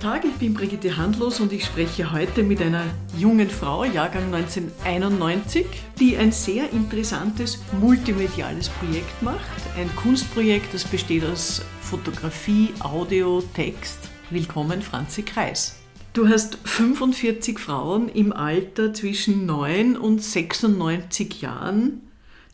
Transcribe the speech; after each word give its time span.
Guten 0.00 0.12
Tag, 0.14 0.24
ich 0.24 0.36
bin 0.36 0.54
Brigitte 0.54 0.96
Handlos 0.96 1.40
und 1.40 1.52
ich 1.52 1.62
spreche 1.62 2.10
heute 2.10 2.42
mit 2.42 2.62
einer 2.62 2.86
jungen 3.18 3.50
Frau, 3.50 3.84
Jahrgang 3.84 4.32
1991, 4.32 5.66
die 5.98 6.16
ein 6.16 6.32
sehr 6.32 6.72
interessantes 6.72 7.58
multimediales 7.78 8.70
Projekt 8.70 9.22
macht. 9.22 9.38
Ein 9.76 9.94
Kunstprojekt, 9.96 10.72
das 10.72 10.84
besteht 10.84 11.22
aus 11.26 11.60
Fotografie, 11.82 12.70
Audio, 12.80 13.42
Text. 13.52 13.98
Willkommen, 14.30 14.80
Franzi 14.80 15.22
Kreis. 15.22 15.78
Du 16.14 16.28
hast 16.28 16.56
45 16.64 17.58
Frauen 17.58 18.08
im 18.08 18.32
Alter 18.32 18.94
zwischen 18.94 19.44
9 19.44 19.98
und 19.98 20.22
96 20.22 21.42
Jahren 21.42 22.00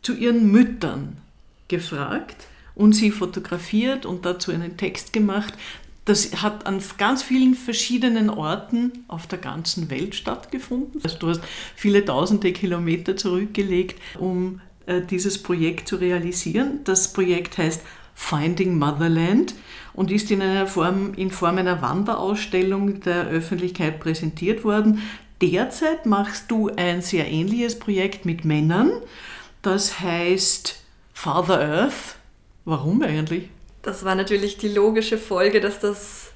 zu 0.01 0.13
ihren 0.13 0.51
Müttern 0.51 1.15
gefragt 1.69 2.47
und 2.75 2.91
sie 2.91 3.09
fotografiert 3.09 4.05
und 4.05 4.25
dazu 4.25 4.51
einen 4.51 4.75
Text 4.75 5.13
gemacht. 5.13 5.53
Das 6.07 6.41
hat 6.41 6.65
an 6.65 6.81
ganz 6.97 7.21
vielen 7.21 7.53
verschiedenen 7.53 8.29
Orten 8.29 9.03
auf 9.09 9.27
der 9.27 9.39
ganzen 9.39 9.89
Welt 9.89 10.15
stattgefunden. 10.15 11.01
Also 11.03 11.17
du 11.17 11.27
hast 11.27 11.41
viele 11.75 12.05
tausende 12.05 12.53
Kilometer 12.53 13.17
zurückgelegt, 13.17 14.01
um 14.17 14.61
äh, 14.85 15.01
dieses 15.01 15.43
Projekt 15.43 15.89
zu 15.89 15.97
realisieren. 15.97 16.79
Das 16.85 17.11
Projekt 17.11 17.57
heißt 17.57 17.81
Finding 18.15 18.79
Motherland 18.79 19.53
und 19.93 20.09
ist 20.09 20.31
in 20.31 20.41
einer 20.41 20.65
Form, 20.65 21.13
in 21.15 21.29
Form 21.29 21.57
einer 21.57 21.81
Wanderausstellung 21.81 23.01
der 23.01 23.27
Öffentlichkeit 23.27 23.99
präsentiert 23.99 24.63
worden. 24.63 25.01
Derzeit 25.41 26.05
machst 26.05 26.49
du 26.49 26.69
ein 26.69 27.01
sehr 27.01 27.29
ähnliches 27.29 27.77
Projekt 27.77 28.23
mit 28.25 28.45
Männern. 28.45 28.91
Das 29.61 29.99
heißt 29.99 30.79
Father 31.11 31.59
Earth. 31.59 32.15
Warum 32.63 33.01
eigentlich? 33.01 33.49
Das 33.87 34.03
war 34.03 34.15
natürlich 34.15 34.57
die 34.57 34.67
logische 34.67 35.17
Folge, 35.17 35.61
dass 35.61 35.79
das 35.79 36.31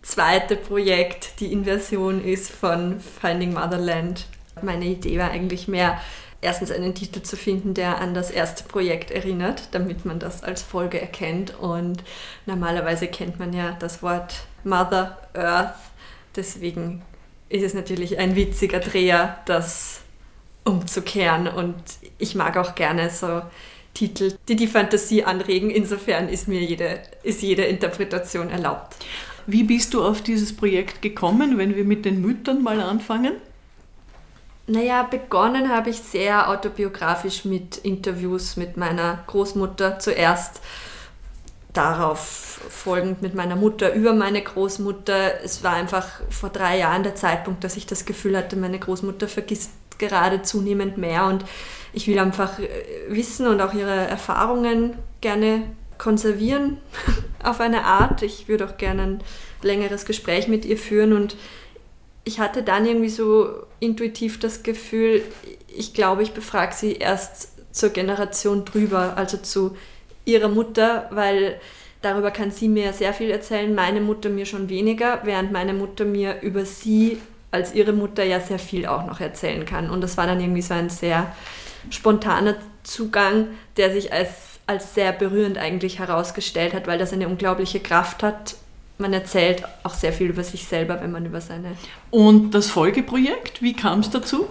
zweite 0.00 0.56
Projekt 0.56 1.38
die 1.38 1.52
Inversion 1.52 2.24
ist 2.24 2.50
von 2.50 2.98
Finding 2.98 3.52
Motherland. 3.52 4.24
Meine 4.62 4.86
Idee 4.86 5.18
war 5.18 5.30
eigentlich 5.30 5.68
mehr, 5.68 6.00
erstens 6.40 6.70
einen 6.70 6.94
Titel 6.94 7.20
zu 7.20 7.36
finden, 7.36 7.74
der 7.74 7.98
an 7.98 8.14
das 8.14 8.30
erste 8.30 8.64
Projekt 8.64 9.10
erinnert, 9.10 9.68
damit 9.72 10.06
man 10.06 10.18
das 10.18 10.42
als 10.42 10.62
Folge 10.62 10.98
erkennt. 10.98 11.58
Und 11.58 12.04
normalerweise 12.46 13.06
kennt 13.06 13.38
man 13.38 13.52
ja 13.52 13.76
das 13.78 14.02
Wort 14.02 14.36
Mother 14.64 15.18
Earth. 15.34 15.74
Deswegen 16.36 17.02
ist 17.50 17.64
es 17.64 17.74
natürlich 17.74 18.18
ein 18.18 18.34
witziger 18.34 18.80
Dreher, 18.80 19.36
das 19.44 20.00
umzukehren. 20.64 21.48
Und 21.48 21.76
ich 22.16 22.34
mag 22.34 22.56
auch 22.56 22.74
gerne 22.74 23.10
so 23.10 23.42
Titel, 23.98 24.34
die 24.46 24.54
die 24.54 24.68
Fantasie 24.68 25.24
anregen. 25.24 25.70
Insofern 25.70 26.28
ist 26.28 26.46
mir 26.46 26.60
jede, 26.60 27.00
ist 27.24 27.42
jede 27.42 27.64
Interpretation 27.64 28.48
erlaubt. 28.48 28.94
Wie 29.48 29.64
bist 29.64 29.92
du 29.92 30.04
auf 30.04 30.22
dieses 30.22 30.56
Projekt 30.56 31.02
gekommen, 31.02 31.58
wenn 31.58 31.74
wir 31.74 31.84
mit 31.84 32.04
den 32.04 32.20
Müttern 32.20 32.62
mal 32.62 32.80
anfangen? 32.80 33.32
Naja, 34.68 35.02
begonnen 35.02 35.68
habe 35.68 35.90
ich 35.90 35.98
sehr 35.98 36.48
autobiografisch 36.48 37.44
mit 37.44 37.78
Interviews 37.78 38.56
mit 38.56 38.76
meiner 38.76 39.24
Großmutter 39.26 39.98
zuerst. 39.98 40.60
Darauf 41.72 42.60
folgend 42.68 43.20
mit 43.20 43.34
meiner 43.34 43.56
Mutter 43.56 43.94
über 43.94 44.12
meine 44.12 44.42
Großmutter. 44.42 45.42
Es 45.42 45.64
war 45.64 45.72
einfach 45.72 46.06
vor 46.30 46.50
drei 46.50 46.78
Jahren 46.78 47.02
der 47.02 47.16
Zeitpunkt, 47.16 47.64
dass 47.64 47.76
ich 47.76 47.86
das 47.86 48.04
Gefühl 48.04 48.36
hatte, 48.36 48.54
meine 48.54 48.78
Großmutter 48.78 49.26
vergisst 49.26 49.72
gerade 49.98 50.42
zunehmend 50.42 50.98
mehr 50.98 51.26
und 51.26 51.44
ich 51.92 52.06
will 52.06 52.18
einfach 52.18 52.58
äh, 52.58 52.68
wissen 53.08 53.46
und 53.46 53.60
auch 53.60 53.74
ihre 53.74 53.90
Erfahrungen 53.90 54.94
gerne 55.20 55.62
konservieren 55.96 56.78
auf 57.42 57.60
eine 57.60 57.84
Art. 57.84 58.22
Ich 58.22 58.48
würde 58.48 58.66
auch 58.66 58.76
gerne 58.76 59.02
ein 59.02 59.20
längeres 59.62 60.04
Gespräch 60.04 60.48
mit 60.48 60.64
ihr 60.64 60.78
führen 60.78 61.12
und 61.12 61.36
ich 62.24 62.40
hatte 62.40 62.62
dann 62.62 62.86
irgendwie 62.86 63.08
so 63.08 63.48
intuitiv 63.80 64.38
das 64.38 64.62
Gefühl, 64.62 65.22
ich 65.74 65.94
glaube, 65.94 66.22
ich 66.22 66.32
befrage 66.32 66.74
sie 66.74 66.92
erst 66.92 67.52
zur 67.72 67.90
Generation 67.90 68.64
drüber, 68.64 69.14
also 69.16 69.38
zu 69.38 69.76
ihrer 70.24 70.48
Mutter, 70.48 71.08
weil 71.10 71.58
darüber 72.02 72.30
kann 72.30 72.50
sie 72.50 72.68
mir 72.68 72.92
sehr 72.92 73.14
viel 73.14 73.30
erzählen, 73.30 73.74
meine 73.74 74.00
Mutter 74.00 74.28
mir 74.28 74.46
schon 74.46 74.68
weniger, 74.68 75.20
während 75.24 75.52
meine 75.52 75.72
Mutter 75.72 76.04
mir 76.04 76.42
über 76.42 76.64
sie 76.64 77.18
als 77.50 77.74
ihre 77.74 77.92
Mutter 77.92 78.24
ja 78.24 78.40
sehr 78.40 78.58
viel 78.58 78.86
auch 78.86 79.06
noch 79.06 79.20
erzählen 79.20 79.64
kann. 79.64 79.90
Und 79.90 80.00
das 80.00 80.16
war 80.16 80.26
dann 80.26 80.40
irgendwie 80.40 80.62
so 80.62 80.74
ein 80.74 80.90
sehr 80.90 81.32
spontaner 81.90 82.56
Zugang, 82.82 83.48
der 83.76 83.92
sich 83.92 84.12
als, 84.12 84.30
als 84.66 84.94
sehr 84.94 85.12
berührend 85.12 85.58
eigentlich 85.58 85.98
herausgestellt 85.98 86.74
hat, 86.74 86.86
weil 86.86 86.98
das 86.98 87.12
eine 87.12 87.28
unglaubliche 87.28 87.80
Kraft 87.80 88.22
hat. 88.22 88.56
Man 88.98 89.12
erzählt 89.12 89.62
auch 89.84 89.94
sehr 89.94 90.12
viel 90.12 90.28
über 90.28 90.42
sich 90.42 90.66
selber, 90.66 91.00
wenn 91.00 91.12
man 91.12 91.24
über 91.24 91.40
seine. 91.40 91.72
Und 92.10 92.50
das 92.50 92.68
Folgeprojekt, 92.68 93.62
wie 93.62 93.74
kam 93.74 94.00
es 94.00 94.10
dazu? 94.10 94.48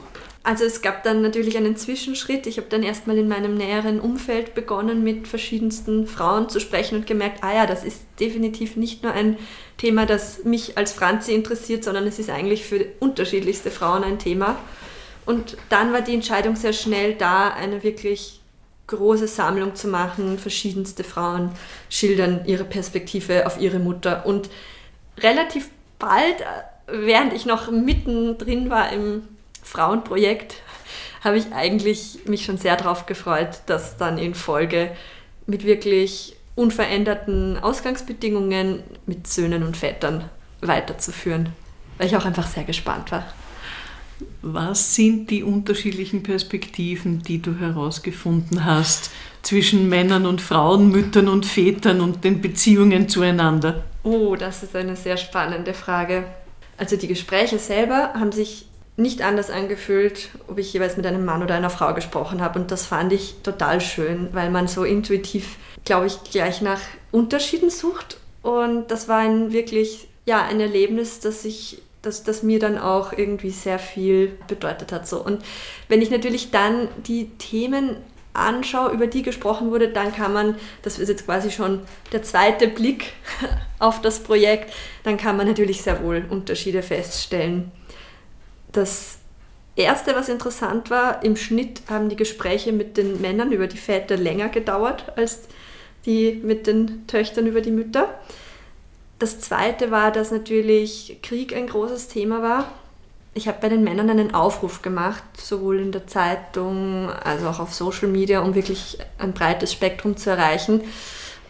Also 0.47 0.63
es 0.63 0.81
gab 0.81 1.03
dann 1.03 1.22
natürlich 1.22 1.58
einen 1.58 1.75
Zwischenschritt. 1.75 2.47
Ich 2.47 2.56
habe 2.56 2.69
dann 2.69 2.81
erstmal 2.81 3.18
in 3.18 3.28
meinem 3.28 3.56
näheren 3.56 4.00
Umfeld 4.00 4.56
begonnen, 4.56 5.03
mit 5.03 5.28
verschiedensten 5.28 6.08
Frauen 6.08 6.47
zu 6.47 6.62
sprechen 6.62 6.96
und 6.96 7.06
gemerkt, 7.06 7.44
ah 7.44 7.53
ja, 7.53 7.66
das 7.66 7.84
ist 7.84 8.03
definitiv 8.18 8.78
nicht 8.78 9.03
nur 9.03 9.12
ein 9.12 9.38
Thema, 9.75 10.06
das 10.06 10.46
mich 10.46 10.78
als 10.78 10.94
Franzi 10.94 11.34
interessiert, 11.34 11.84
sondern 11.84 12.07
es 12.07 12.18
ist 12.18 12.30
eigentlich 12.30 12.63
für 12.63 12.86
unterschiedlichste 13.02 13.72
Frauen 13.72 14.06
ein 14.06 14.19
Thema. 14.19 14.57
Und 15.25 15.57
dann 15.68 15.91
war 15.91 16.00
die 16.00 16.13
Entscheidung 16.13 16.56
sehr 16.56 16.72
schnell 16.72 17.16
da, 17.16 17.50
eine 17.50 17.84
wirklich 17.84 18.40
große 18.88 19.28
Sammlung 19.28 19.75
zu 19.75 19.90
machen. 19.90 20.40
Verschiedenste 20.40 21.03
Frauen 21.03 21.52
schildern 21.90 22.44
ihre 22.46 22.63
Perspektive 22.63 23.47
auf 23.47 23.59
ihre 23.59 23.80
Mutter. 23.80 24.25
Und 24.25 24.50
relativ 25.18 25.69
bald, 26.00 26.38
während 26.88 27.34
ich 27.34 27.46
noch 27.46 27.69
mittendrin 27.69 28.69
war 28.69 28.94
im 28.94 29.24
Frauenprojekt, 29.67 30.55
habe 31.23 31.38
ich 31.38 31.51
eigentlich 31.53 32.19
mich 32.25 32.45
schon 32.45 32.57
sehr 32.57 32.78
darauf 32.78 33.05
gefreut, 33.05 33.61
dass 33.66 33.97
dann 33.97 34.17
in 34.17 34.33
Folge 34.33 34.91
mit 35.45 35.66
wirklich 35.66 36.35
unveränderten 36.55 37.57
Ausgangsbedingungen 37.59 38.83
mit 39.06 39.27
Söhnen 39.27 39.63
und 39.63 39.77
Vätern 39.77 40.29
weiterzuführen, 40.61 41.50
weil 41.97 42.07
ich 42.07 42.17
auch 42.17 42.25
einfach 42.25 42.47
sehr 42.47 42.63
gespannt 42.63 43.11
war. 43.11 43.25
Was 44.41 44.95
sind 44.95 45.29
die 45.29 45.44
unterschiedlichen 45.44 46.23
Perspektiven, 46.23 47.22
die 47.22 47.41
du 47.41 47.59
herausgefunden 47.59 48.66
hast 48.66 49.11
zwischen 49.44 49.89
Männern 49.89 50.25
und 50.25 50.41
Frauen, 50.41 50.89
Müttern 50.89 51.27
und 51.27 51.45
Vätern 51.45 52.01
und 52.01 52.23
den 52.23 52.41
Beziehungen 52.41 53.09
zueinander? 53.09 53.83
Oh, 54.03 54.35
das 54.35 54.63
ist 54.63 54.75
eine 54.75 54.95
sehr 54.95 55.17
spannende 55.17 55.73
Frage. 55.73 56.23
Also 56.77 56.95
die 56.95 57.07
Gespräche 57.07 57.59
selber 57.59 58.13
haben 58.16 58.31
sich 58.31 58.66
nicht 58.97 59.22
anders 59.22 59.50
angefühlt, 59.50 60.30
ob 60.47 60.58
ich 60.58 60.74
jeweils 60.74 60.97
mit 60.97 61.06
einem 61.06 61.24
Mann 61.24 61.44
oder 61.44 61.56
einer 61.56 61.69
Frau 61.69 61.94
gesprochen 61.94 62.41
habe. 62.41 62.59
Und 62.59 62.72
das 62.72 62.85
fand 62.85 63.13
ich 63.13 63.35
total 63.44 63.80
schön, 63.80 64.30
weil 64.34 64.50
man 64.50 64.68
so 64.68 64.84
intuitiv, 64.84 65.56
glaube 65.85 66.08
ich, 66.08 66.24
gleich 66.24 66.62
nach 66.62 66.81
Unterschieden 67.12 67.69
sucht. 67.69 68.18
Und 68.41 68.88
das 68.91 69.07
war 69.07 69.19
ein 69.19 69.53
wirklich, 69.53 70.07
ja, 70.25 70.44
ein 70.44 70.59
Erlebnis, 70.59 71.19
das 71.19 71.46
ich 71.46 71.81
dass 72.03 72.24
das 72.24 72.41
mir 72.41 72.59
dann 72.59 72.78
auch 72.78 73.12
irgendwie 73.12 73.50
sehr 73.50 73.80
viel 73.80 74.38
bedeutet 74.47 74.91
hat. 74.91 75.07
So. 75.07 75.24
Und 75.24 75.44
wenn 75.90 76.02
ich 76.02 76.09
natürlich 76.09 76.52
dann 76.52 76.88
die 77.06 77.30
Themen 77.38 77.97
anschaue, 78.34 78.91
über 78.91 79.07
die 79.07 79.24
gesprochen 79.24 79.72
wurde, 79.72 79.90
dann 79.90 80.13
kann 80.13 80.31
man, 80.31 80.56
das 80.84 81.00
ist 81.00 81.09
jetzt 81.09 81.25
quasi 81.25 81.52
schon 81.52 81.81
der 82.12 82.24
zweite 82.24 82.68
Blick 82.68 83.13
auf 83.80 84.00
das 84.02 84.19
Projekt, 84.19 84.74
dann 85.03 85.18
kann 85.18 85.38
man 85.38 85.47
natürlich 85.47 85.81
sehr 85.81 86.03
wohl 86.03 86.24
Unterschiede 86.30 86.84
feststellen. 86.84 87.71
Das 88.77 89.18
Erste, 89.75 90.15
was 90.15 90.29
interessant 90.29 90.91
war, 90.91 91.24
im 91.24 91.35
Schnitt 91.35 91.81
haben 91.89 92.09
die 92.09 92.15
Gespräche 92.15 92.71
mit 92.71 92.95
den 92.95 93.19
Männern 93.19 93.51
über 93.51 93.65
die 93.65 93.75
Väter 93.75 94.18
länger 94.18 94.50
gedauert 94.50 95.13
als 95.15 95.47
die 96.06 96.39
mit 96.44 96.68
den 96.68 97.07
Töchtern 97.07 97.47
über 97.47 97.62
die 97.62 97.71
Mütter. 97.71 98.07
Das 99.18 99.39
Zweite 99.39 99.89
war, 99.89 100.12
dass 100.12 100.29
natürlich 100.29 101.18
Krieg 101.24 101.56
ein 101.56 101.65
großes 101.65 102.07
Thema 102.09 102.44
war. 102.44 102.71
Ich 103.33 103.47
habe 103.47 103.57
bei 103.62 103.69
den 103.69 103.83
Männern 103.83 104.12
einen 104.12 104.35
Aufruf 104.35 104.83
gemacht, 104.83 105.23
sowohl 105.35 105.80
in 105.80 105.91
der 105.91 106.06
Zeitung 106.06 107.09
als 107.09 107.44
auch 107.44 107.59
auf 107.59 107.73
Social 107.73 108.09
Media, 108.09 108.41
um 108.41 108.53
wirklich 108.53 109.00
ein 109.18 109.33
breites 109.33 109.73
Spektrum 109.73 110.18
zu 110.18 110.30
erreichen 110.30 110.81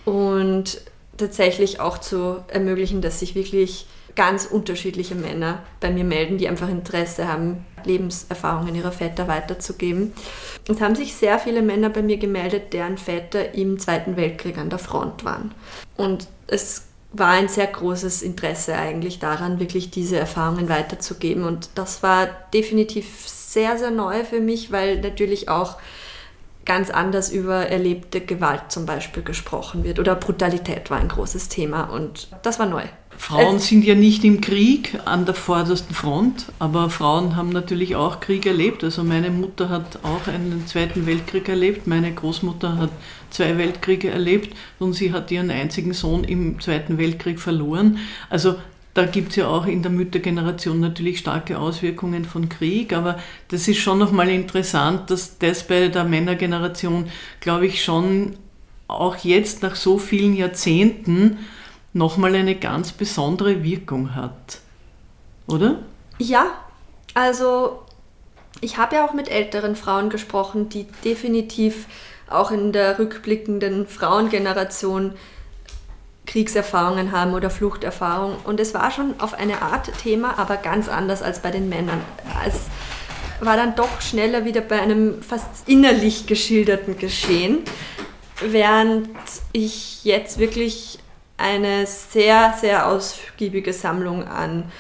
und 0.06 0.80
tatsächlich 1.18 1.82
auch 1.82 1.98
zu 1.98 2.38
ermöglichen, 2.48 3.02
dass 3.02 3.20
sich 3.20 3.36
wirklich 3.36 3.86
ganz 4.18 4.46
unterschiedliche 4.46 5.16
Männer 5.16 5.64
bei 5.80 5.92
mir 5.92 6.04
melden, 6.04 6.40
die 6.40 6.50
einfach 6.50 6.68
Interesse 6.68 7.28
haben, 7.28 7.66
Lebenserfahrungen 7.86 8.76
ihrer 8.76 8.92
Väter 8.92 9.28
weiterzugeben. 9.28 10.12
Es 10.68 10.82
haben 10.82 10.96
sich 10.96 11.14
sehr 11.14 11.40
viele 11.40 11.62
Männer 11.62 11.90
bei 11.90 12.02
mir 12.02 12.18
gemeldet, 12.18 12.74
deren 12.74 12.98
Väter 12.98 13.54
im 13.54 13.80
Zweiten 13.80 14.18
Weltkrieg 14.18 14.58
an 14.58 14.72
der 14.72 14.80
Front 14.80 15.24
waren. 15.24 15.54
Und 15.96 16.28
es 16.48 16.88
war 17.14 17.30
ein 17.30 17.48
sehr 17.48 17.68
großes 17.68 18.24
Interesse 18.24 18.76
eigentlich 18.76 19.20
daran, 19.20 19.60
wirklich 19.60 19.92
diese 19.92 20.18
Erfahrungen 20.18 20.68
weiterzugeben. 20.68 21.44
Und 21.44 21.70
das 21.76 22.02
war 22.02 22.28
definitiv 22.54 23.28
sehr, 23.28 23.78
sehr 23.78 23.92
neu 23.92 24.24
für 24.24 24.42
mich, 24.42 24.72
weil 24.72 25.00
natürlich 25.00 25.48
auch 25.48 25.78
ganz 26.66 26.90
anders 26.90 27.32
über 27.32 27.68
erlebte 27.68 28.20
Gewalt 28.20 28.64
zum 28.70 28.86
Beispiel 28.86 29.24
gesprochen 29.24 29.86
wird 29.86 30.00
oder 30.00 30.16
Brutalität 30.16 30.90
war 30.90 30.98
ein 30.98 31.08
großes 31.08 31.48
Thema 31.48 31.86
und 31.86 32.28
das 32.44 32.60
war 32.60 32.66
neu. 32.66 32.84
Frauen 33.18 33.60
sind 33.60 33.84
ja 33.84 33.96
nicht 33.96 34.24
im 34.24 34.42
Krieg 34.42 35.00
an 35.06 35.26
der 35.26 35.34
vordersten 35.34 35.94
Front, 35.94 36.46
aber 36.60 36.90
Frauen 36.90 37.36
haben 37.36 37.50
natürlich 37.50 37.96
auch 37.96 38.20
Krieg 38.20 38.46
erlebt. 38.46 38.84
Also 38.84 39.04
meine 39.04 39.32
Mutter 39.32 39.70
hat 39.70 40.00
auch 40.04 40.28
einen 40.28 40.66
Zweiten 40.68 41.06
Weltkrieg 41.06 41.50
erlebt, 41.50 41.88
meine 41.88 42.14
Großmutter 42.14 42.78
hat 42.78 42.92
zwei 43.30 43.58
Weltkriege 43.58 44.10
erlebt 44.10 44.56
und 44.80 44.94
sie 44.94 45.12
hat 45.12 45.32
ihren 45.32 45.52
einzigen 45.52 45.94
Sohn 45.94 46.24
im 46.24 46.62
Zweiten 46.62 46.98
Weltkrieg 46.98 47.40
verloren. 47.40 47.98
Also 48.30 48.56
da 48.94 49.06
gibt 49.06 49.32
es 49.32 49.36
ja 49.36 49.48
auch 49.48 49.68
in 49.68 49.84
der 49.84 49.92
Müttergeneration 49.92 50.80
natürlich 50.80 51.20
starke 51.20 51.60
Auswirkungen 51.60 52.26
von 52.26 52.50
Krieg, 52.50 52.94
aber 52.94 53.20
das 53.50 53.68
ist 53.68 53.78
schon 53.78 54.00
nochmal 54.00 54.30
interessant, 54.30 55.10
dass 55.12 55.38
das 55.38 55.68
bei 55.68 55.90
der 55.90 56.04
Männergeneration, 56.04 57.10
glaube 57.40 57.68
ich, 57.68 57.84
schon 57.84 58.38
auch 58.88 59.18
jetzt 59.18 59.62
nach 59.64 59.76
so 59.76 59.98
vielen 59.98 60.36
Jahrzehnten 60.36 61.38
nochmal 61.98 62.36
eine 62.36 62.56
ganz 62.56 62.92
besondere 62.92 63.64
Wirkung 63.64 64.16
hat. 64.16 64.60
Oder? 65.48 65.80
Ja, 66.20 66.46
also 67.14 67.84
ich 68.62 68.78
habe 68.78 68.96
ja 68.96 69.06
auch 69.06 69.14
mit 69.14 69.30
älteren 69.30 69.76
Frauen 69.76 70.10
gesprochen, 70.10 70.70
die 70.70 70.86
definitiv 71.04 71.88
auch 72.30 72.52
in 72.52 72.72
der 72.72 73.00
rückblickenden 73.00 73.88
Frauengeneration 73.88 75.14
Kriegserfahrungen 76.26 77.12
haben 77.12 77.34
oder 77.34 77.50
Fluchterfahrung. 77.50 78.36
Und 78.44 78.60
es 78.60 78.74
war 78.74 78.92
schon 78.92 79.20
auf 79.20 79.34
eine 79.34 79.62
Art 79.62 79.90
Thema, 80.04 80.38
aber 80.38 80.58
ganz 80.58 80.90
anders 80.90 81.22
als 81.22 81.42
bei 81.42 81.52
den 81.52 81.70
Männern. 81.70 82.02
Es 82.46 82.66
war 83.40 83.56
dann 83.56 83.76
doch 83.76 84.02
schneller 84.02 84.46
wieder 84.46 84.62
bei 84.62 84.80
einem 84.82 85.22
fast 85.22 85.68
innerlich 85.68 86.28
geschilderten 86.28 86.98
Geschehen, 86.98 87.60
während 88.42 89.10
ich 89.54 90.04
jetzt 90.04 90.38
wirklich 90.38 91.00
eine 91.38 91.86
sehr, 91.86 92.54
sehr 92.60 92.88
ausgiebige 92.88 93.74
Sammlung 93.74 94.28
an 94.28 94.72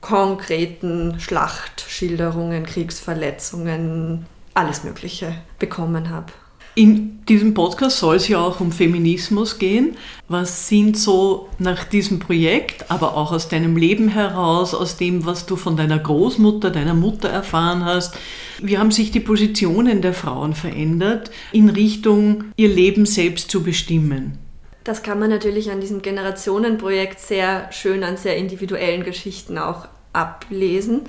konkreten 0.00 1.18
Schlachtschilderungen, 1.18 2.64
Kriegsverletzungen, 2.64 4.26
alles 4.54 4.84
Mögliche 4.84 5.34
bekommen 5.58 6.10
habe. 6.10 6.32
In 6.76 7.24
diesem 7.26 7.54
Podcast 7.54 8.00
soll 8.00 8.16
es 8.16 8.26
ja 8.26 8.40
auch 8.40 8.58
um 8.58 8.72
Feminismus 8.72 9.60
gehen. 9.60 9.96
Was 10.26 10.68
sind 10.68 10.98
so 10.98 11.48
nach 11.60 11.84
diesem 11.84 12.18
Projekt, 12.18 12.90
aber 12.90 13.16
auch 13.16 13.30
aus 13.30 13.48
deinem 13.48 13.76
Leben 13.76 14.08
heraus, 14.08 14.74
aus 14.74 14.96
dem, 14.96 15.24
was 15.24 15.46
du 15.46 15.54
von 15.54 15.76
deiner 15.76 16.00
Großmutter, 16.00 16.70
deiner 16.70 16.94
Mutter 16.94 17.28
erfahren 17.28 17.84
hast, 17.84 18.16
wie 18.60 18.76
haben 18.76 18.90
sich 18.90 19.12
die 19.12 19.20
Positionen 19.20 20.02
der 20.02 20.14
Frauen 20.14 20.54
verändert 20.54 21.30
in 21.52 21.68
Richtung 21.68 22.44
ihr 22.56 22.68
Leben 22.68 23.06
selbst 23.06 23.52
zu 23.52 23.62
bestimmen? 23.62 24.43
Das 24.84 25.02
kann 25.02 25.18
man 25.18 25.30
natürlich 25.30 25.70
an 25.70 25.80
diesem 25.80 26.02
Generationenprojekt 26.02 27.18
sehr 27.18 27.72
schön 27.72 28.04
an 28.04 28.18
sehr 28.18 28.36
individuellen 28.36 29.02
Geschichten 29.02 29.56
auch 29.56 29.88
ablesen, 30.12 31.02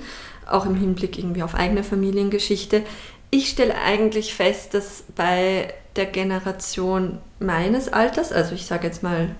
auch 0.50 0.64
im 0.64 0.74
Hinblick 0.74 1.18
irgendwie 1.18 1.42
auf 1.42 1.54
eigene 1.54 1.84
Familiengeschichte. 1.84 2.82
Ich 3.30 3.50
stelle 3.50 3.74
eigentlich 3.84 4.34
fest, 4.34 4.72
dass 4.72 5.04
bei 5.14 5.74
der 5.96 6.06
Generation 6.06 7.18
meines 7.38 7.92
Alters, 7.92 8.32
also 8.32 8.54
ich 8.54 8.64
sage 8.64 8.86
jetzt 8.86 9.02
mal 9.02 9.34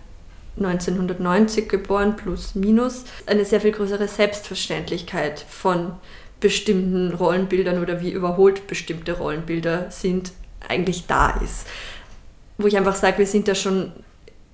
1990 0.59 1.69
geboren 1.69 2.17
plus 2.17 2.55
minus, 2.55 3.05
eine 3.27 3.45
sehr 3.45 3.63
viel 3.63 3.73
größere 3.73 4.09
Selbstverständlichkeit 4.09 5.45
von 5.49 5.93
bestimmten 6.41 7.15
Rollenbildern 7.15 7.83
oder 7.83 8.03
wie 8.03 8.11
überholt 8.11 8.67
bestimmte 8.67 9.13
Rollenbilder 9.15 9.91
sind, 9.91 10.33
eigentlich 10.69 11.07
da 11.07 11.31
ist. 11.43 11.67
Wo 12.59 12.67
ich 12.67 12.77
einfach 12.77 12.97
sage, 12.97 13.19
wir 13.19 13.27
sind 13.27 13.49
da 13.49 13.55
schon 13.55 13.93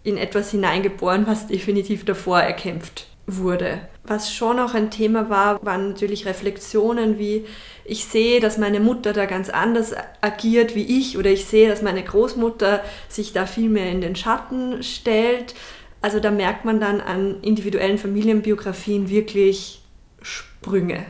in 0.04 0.16
etwas 0.16 0.50
hineingeboren, 0.50 1.26
was 1.26 1.46
definitiv 1.46 2.04
davor 2.04 2.40
erkämpft 2.40 3.06
wurde. 3.26 3.80
Was 4.04 4.34
schon 4.34 4.58
auch 4.58 4.74
ein 4.74 4.90
Thema 4.90 5.30
war, 5.30 5.64
waren 5.64 5.90
natürlich 5.90 6.26
Reflexionen 6.26 7.18
wie 7.18 7.44
ich 7.84 8.04
sehe, 8.04 8.40
dass 8.40 8.58
meine 8.58 8.80
Mutter 8.80 9.12
da 9.12 9.26
ganz 9.26 9.48
anders 9.48 9.92
agiert 10.20 10.74
wie 10.74 10.98
ich 10.98 11.18
oder 11.18 11.30
ich 11.30 11.46
sehe, 11.46 11.68
dass 11.68 11.82
meine 11.82 12.02
Großmutter 12.02 12.82
sich 13.08 13.32
da 13.32 13.46
viel 13.46 13.68
mehr 13.68 13.90
in 13.90 14.00
den 14.00 14.16
Schatten 14.16 14.82
stellt. 14.82 15.54
Also 16.00 16.20
da 16.20 16.30
merkt 16.30 16.64
man 16.64 16.80
dann 16.80 17.00
an 17.00 17.40
individuellen 17.42 17.98
Familienbiografien 17.98 19.08
wirklich 19.08 19.82
Sprünge. 20.20 21.06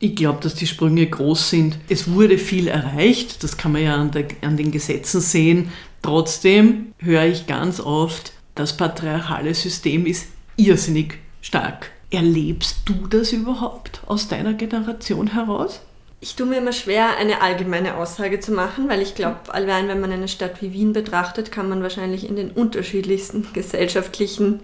Ich 0.00 0.16
glaube, 0.16 0.40
dass 0.42 0.54
die 0.54 0.66
Sprünge 0.66 1.06
groß 1.06 1.50
sind. 1.50 1.78
Es 1.88 2.10
wurde 2.10 2.36
viel 2.36 2.68
erreicht, 2.68 3.42
das 3.42 3.56
kann 3.56 3.72
man 3.72 3.82
ja 3.82 3.94
an, 3.94 4.10
der, 4.10 4.26
an 4.42 4.56
den 4.56 4.70
Gesetzen 4.70 5.20
sehen. 5.20 5.72
Trotzdem 6.04 6.92
höre 6.98 7.24
ich 7.24 7.46
ganz 7.46 7.80
oft, 7.80 8.34
das 8.54 8.76
patriarchale 8.76 9.54
System 9.54 10.04
ist 10.04 10.26
irrsinnig 10.54 11.14
stark. 11.40 11.92
Erlebst 12.10 12.76
du 12.84 13.06
das 13.08 13.32
überhaupt 13.32 14.02
aus 14.04 14.28
deiner 14.28 14.52
Generation 14.52 15.28
heraus? 15.28 15.80
Ich 16.20 16.36
tue 16.36 16.44
mir 16.44 16.58
immer 16.58 16.74
schwer, 16.74 17.16
eine 17.16 17.40
allgemeine 17.40 17.96
Aussage 17.96 18.38
zu 18.38 18.52
machen, 18.52 18.90
weil 18.90 19.00
ich 19.00 19.14
glaube, 19.14 19.38
allein 19.48 19.88
wenn 19.88 20.02
man 20.02 20.12
eine 20.12 20.28
Stadt 20.28 20.60
wie 20.60 20.74
Wien 20.74 20.92
betrachtet, 20.92 21.50
kann 21.50 21.70
man 21.70 21.82
wahrscheinlich 21.82 22.28
in 22.28 22.36
den 22.36 22.50
unterschiedlichsten 22.50 23.46
gesellschaftlichen 23.54 24.60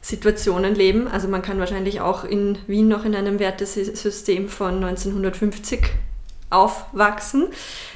Situationen 0.00 0.76
leben. 0.76 1.08
Also 1.08 1.26
man 1.26 1.42
kann 1.42 1.58
wahrscheinlich 1.58 2.00
auch 2.00 2.22
in 2.22 2.56
Wien 2.68 2.86
noch 2.86 3.04
in 3.04 3.16
einem 3.16 3.40
Wertesystem 3.40 4.48
von 4.48 4.76
1950 4.76 5.80
aufwachsen. 6.50 7.48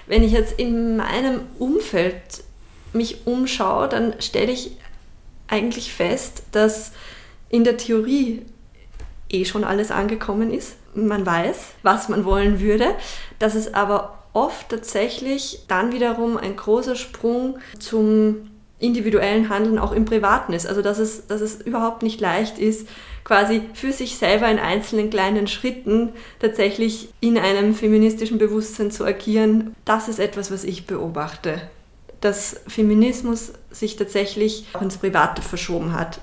Wenn 0.08 0.24
ich 0.24 0.32
jetzt 0.32 0.58
in 0.58 0.96
meinem 0.96 1.42
Umfeld 1.60 2.42
mich 2.96 3.26
umschaue, 3.26 3.88
dann 3.88 4.14
stelle 4.20 4.52
ich 4.52 4.76
eigentlich 5.48 5.92
fest, 5.92 6.42
dass 6.52 6.92
in 7.48 7.64
der 7.64 7.76
Theorie 7.76 8.42
eh 9.28 9.44
schon 9.44 9.64
alles 9.64 9.90
angekommen 9.90 10.52
ist. 10.52 10.76
Man 10.94 11.26
weiß, 11.26 11.74
was 11.82 12.08
man 12.08 12.24
wollen 12.24 12.60
würde, 12.60 12.86
dass 13.38 13.54
es 13.54 13.74
aber 13.74 14.18
oft 14.32 14.68
tatsächlich 14.68 15.64
dann 15.68 15.92
wiederum 15.92 16.36
ein 16.36 16.56
großer 16.56 16.96
Sprung 16.96 17.58
zum 17.78 18.50
individuellen 18.78 19.48
Handeln 19.48 19.78
auch 19.78 19.92
im 19.92 20.04
Privaten 20.04 20.52
ist. 20.52 20.66
Also 20.66 20.82
dass 20.82 20.98
es, 20.98 21.26
dass 21.26 21.40
es 21.40 21.60
überhaupt 21.62 22.02
nicht 22.02 22.20
leicht 22.20 22.58
ist, 22.58 22.86
quasi 23.24 23.62
für 23.72 23.92
sich 23.92 24.16
selber 24.18 24.48
in 24.50 24.58
einzelnen 24.58 25.10
kleinen 25.10 25.46
Schritten 25.46 26.12
tatsächlich 26.38 27.08
in 27.20 27.38
einem 27.38 27.74
feministischen 27.74 28.38
Bewusstsein 28.38 28.90
zu 28.90 29.04
agieren. 29.04 29.74
Das 29.84 30.08
ist 30.08 30.20
etwas, 30.20 30.50
was 30.50 30.64
ich 30.64 30.86
beobachte. 30.86 31.62
Dass 32.20 32.60
Feminismus 32.66 33.52
sich 33.70 33.96
tatsächlich 33.96 34.66
auch 34.72 34.82
ins 34.82 34.96
Private 34.96 35.42
verschoben 35.42 35.92
hat. 35.92 36.20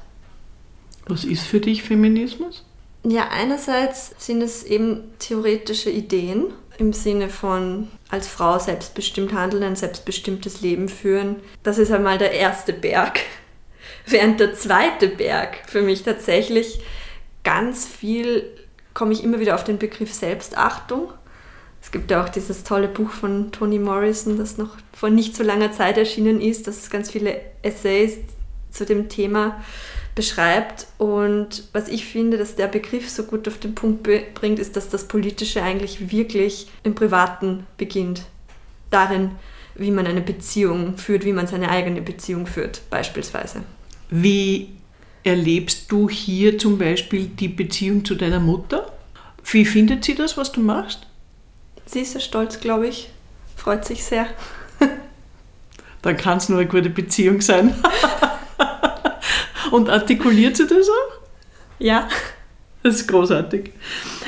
Was 1.08 1.24
ist 1.24 1.44
für 1.44 1.60
dich 1.60 1.84
Feminismus? 1.84 2.66
Ja, 3.06 3.30
einerseits 3.30 4.16
sind 4.18 4.42
es 4.42 4.64
eben 4.64 5.14
theoretische 5.20 5.90
Ideen 5.90 6.54
im 6.78 6.94
Sinne 6.94 7.30
von 7.30 7.90
als 8.10 8.28
Frau 8.28 8.58
selbstbestimmt 8.58 9.34
handeln, 9.34 9.64
ein 9.64 9.76
selbstbestimmtes 9.76 10.62
Leben 10.62 10.88
führen. 10.88 11.38
Das 11.64 11.78
ist 11.78 11.92
einmal 11.92 12.18
der 12.18 12.32
erste 12.32 12.74
Berg. 12.74 13.20
Während 14.06 14.40
der 14.40 14.54
zweite 14.54 15.10
Berg 15.10 15.58
für 15.68 15.82
mich 15.82 16.04
tatsächlich 16.04 16.80
ganz 17.44 17.86
viel, 17.86 18.46
komme 18.94 19.14
ich 19.14 19.24
immer 19.24 19.40
wieder 19.40 19.56
auf 19.56 19.64
den 19.64 19.78
Begriff 19.78 20.14
Selbstachtung. 20.14 21.10
Es 21.84 21.92
gibt 21.92 22.10
ja 22.12 22.24
auch 22.24 22.30
dieses 22.30 22.64
tolle 22.64 22.88
Buch 22.88 23.10
von 23.12 23.52
Toni 23.52 23.78
Morrison, 23.78 24.38
das 24.38 24.58
noch 24.58 24.78
vor 24.94 25.10
nicht 25.10 25.36
so 25.36 25.44
langer 25.44 25.74
Zeit 25.74 25.98
erschienen 25.98 26.40
ist, 26.40 26.66
das 26.66 26.90
ganz 26.90 27.12
viele 27.12 27.42
Essays 27.62 28.20
zu 28.72 28.86
dem 28.86 29.10
Thema 29.10 29.62
beschreibt. 30.16 30.88
Und 30.98 31.66
was 31.74 31.90
ich 31.90 32.06
finde, 32.06 32.38
dass 32.38 32.56
der 32.56 32.68
Begriff 32.68 33.10
so 33.10 33.24
gut 33.24 33.50
auf 33.50 33.58
den 33.58 33.76
Punkt 33.76 34.02
bringt, 34.02 34.60
ist, 34.60 34.78
dass 34.78 34.88
das 34.88 35.10
Politische 35.10 35.62
eigentlich 35.62 36.10
wirklich 36.10 36.68
im 36.84 36.96
Privaten 36.96 37.68
beginnt. 37.78 38.24
Darin, 38.90 39.32
wie 39.76 39.92
man 39.92 40.08
eine 40.08 40.22
Beziehung 40.22 40.98
führt, 40.98 41.26
wie 41.26 41.34
man 41.34 41.48
seine 41.48 41.70
eigene 41.70 42.02
Beziehung 42.02 42.48
führt, 42.48 42.82
beispielsweise. 42.90 43.64
Wie 44.10 44.70
erlebst 45.26 45.92
du 45.92 46.10
hier 46.10 46.58
zum 46.58 46.78
Beispiel 46.78 47.26
die 47.28 47.50
Beziehung 47.50 48.06
zu 48.06 48.16
deiner 48.16 48.40
Mutter? 48.40 48.90
Wie 49.52 49.66
findet 49.66 50.06
sie 50.06 50.16
das, 50.16 50.38
was 50.38 50.54
du 50.54 50.62
machst? 50.62 51.08
Sie 51.86 52.02
ist 52.02 52.14
sehr 52.14 52.22
stolz, 52.22 52.60
glaube 52.60 52.88
ich. 52.88 53.10
Freut 53.56 53.86
sich 53.86 54.04
sehr. 54.04 54.26
Dann 56.02 56.18
kann 56.18 56.38
es 56.38 56.50
nur 56.50 56.60
eine 56.60 56.68
gute 56.68 56.90
Beziehung 56.90 57.42
sein. 57.42 57.74
Und 59.72 59.90
artikuliert 59.90 60.58
sie 60.58 60.68
das 60.68 60.90
auch? 60.90 61.20
Ja. 61.80 62.08
Das 62.84 62.96
ist 62.96 63.08
großartig. 63.08 63.72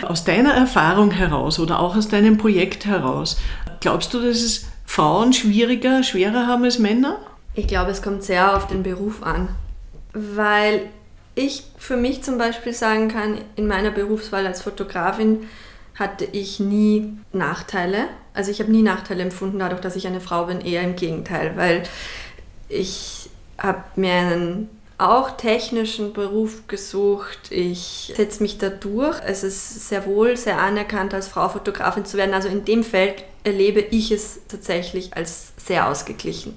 Aus 0.02 0.24
deiner 0.24 0.54
Erfahrung 0.54 1.12
heraus 1.12 1.60
oder 1.60 1.80
auch 1.80 1.96
aus 1.98 2.08
deinem 2.08 2.38
Projekt 2.38 2.86
heraus, 2.86 3.38
glaubst 3.82 4.14
du, 4.14 4.22
dass 4.22 4.38
es 4.38 4.66
Frauen 4.86 5.34
schwieriger, 5.34 6.04
schwerer 6.04 6.48
haben 6.48 6.64
als 6.64 6.80
Männer? 6.80 7.20
Ich 7.54 7.68
glaube, 7.68 7.92
es 7.92 8.02
kommt 8.02 8.24
sehr 8.24 8.56
auf 8.56 8.68
den 8.68 8.84
Beruf 8.84 9.24
an. 9.24 9.50
Weil 10.14 10.88
ich 11.36 11.64
für 11.78 11.98
mich 11.98 12.24
zum 12.24 12.38
Beispiel 12.38 12.74
sagen 12.74 13.10
kann, 13.10 13.38
in 13.58 13.68
meiner 13.68 13.92
Berufswahl 13.92 14.48
als 14.48 14.62
Fotografin 14.62 15.50
hatte 15.96 16.26
ich 16.26 16.60
nie 16.60 17.18
Nachteile. 17.32 18.06
Also 18.34 18.52
ich 18.52 18.60
habe 18.60 18.72
nie 18.72 18.82
Nachteile 18.82 19.24
empfunden 19.24 19.60
dadurch, 19.60 19.82
dass 19.82 19.96
ich 19.96 20.08
eine 20.08 20.22
Frau 20.22 20.46
bin, 20.46 20.62
eher 20.62 20.82
im 20.82 20.96
Gegenteil, 20.96 21.56
weil 21.56 21.84
ich 22.68 23.30
habe 23.58 23.84
mir 23.96 24.14
einen 24.14 24.70
auch 24.98 25.32
technischen 25.32 26.14
Beruf 26.14 26.68
gesucht. 26.68 27.52
Ich 27.52 28.14
setze 28.16 28.42
mich 28.42 28.58
da 28.58 28.70
durch. 28.70 29.18
Es 29.26 29.44
ist 29.44 29.90
sehr 29.90 30.06
wohl 30.06 30.38
sehr 30.38 30.60
anerkannt, 30.60 31.14
als 31.14 31.28
Frau 31.28 31.50
Fotografin 31.50 32.06
zu 32.06 32.18
werden. 32.18 32.34
Also 32.34 32.48
in 32.48 32.64
dem 32.64 32.84
Feld 32.84 33.24
erlebe 33.44 33.82
ich 33.82 34.12
es 34.12 34.40
tatsächlich 34.48 35.16
als 35.16 35.54
sehr 35.58 35.90
ausgeglichen. 35.90 36.56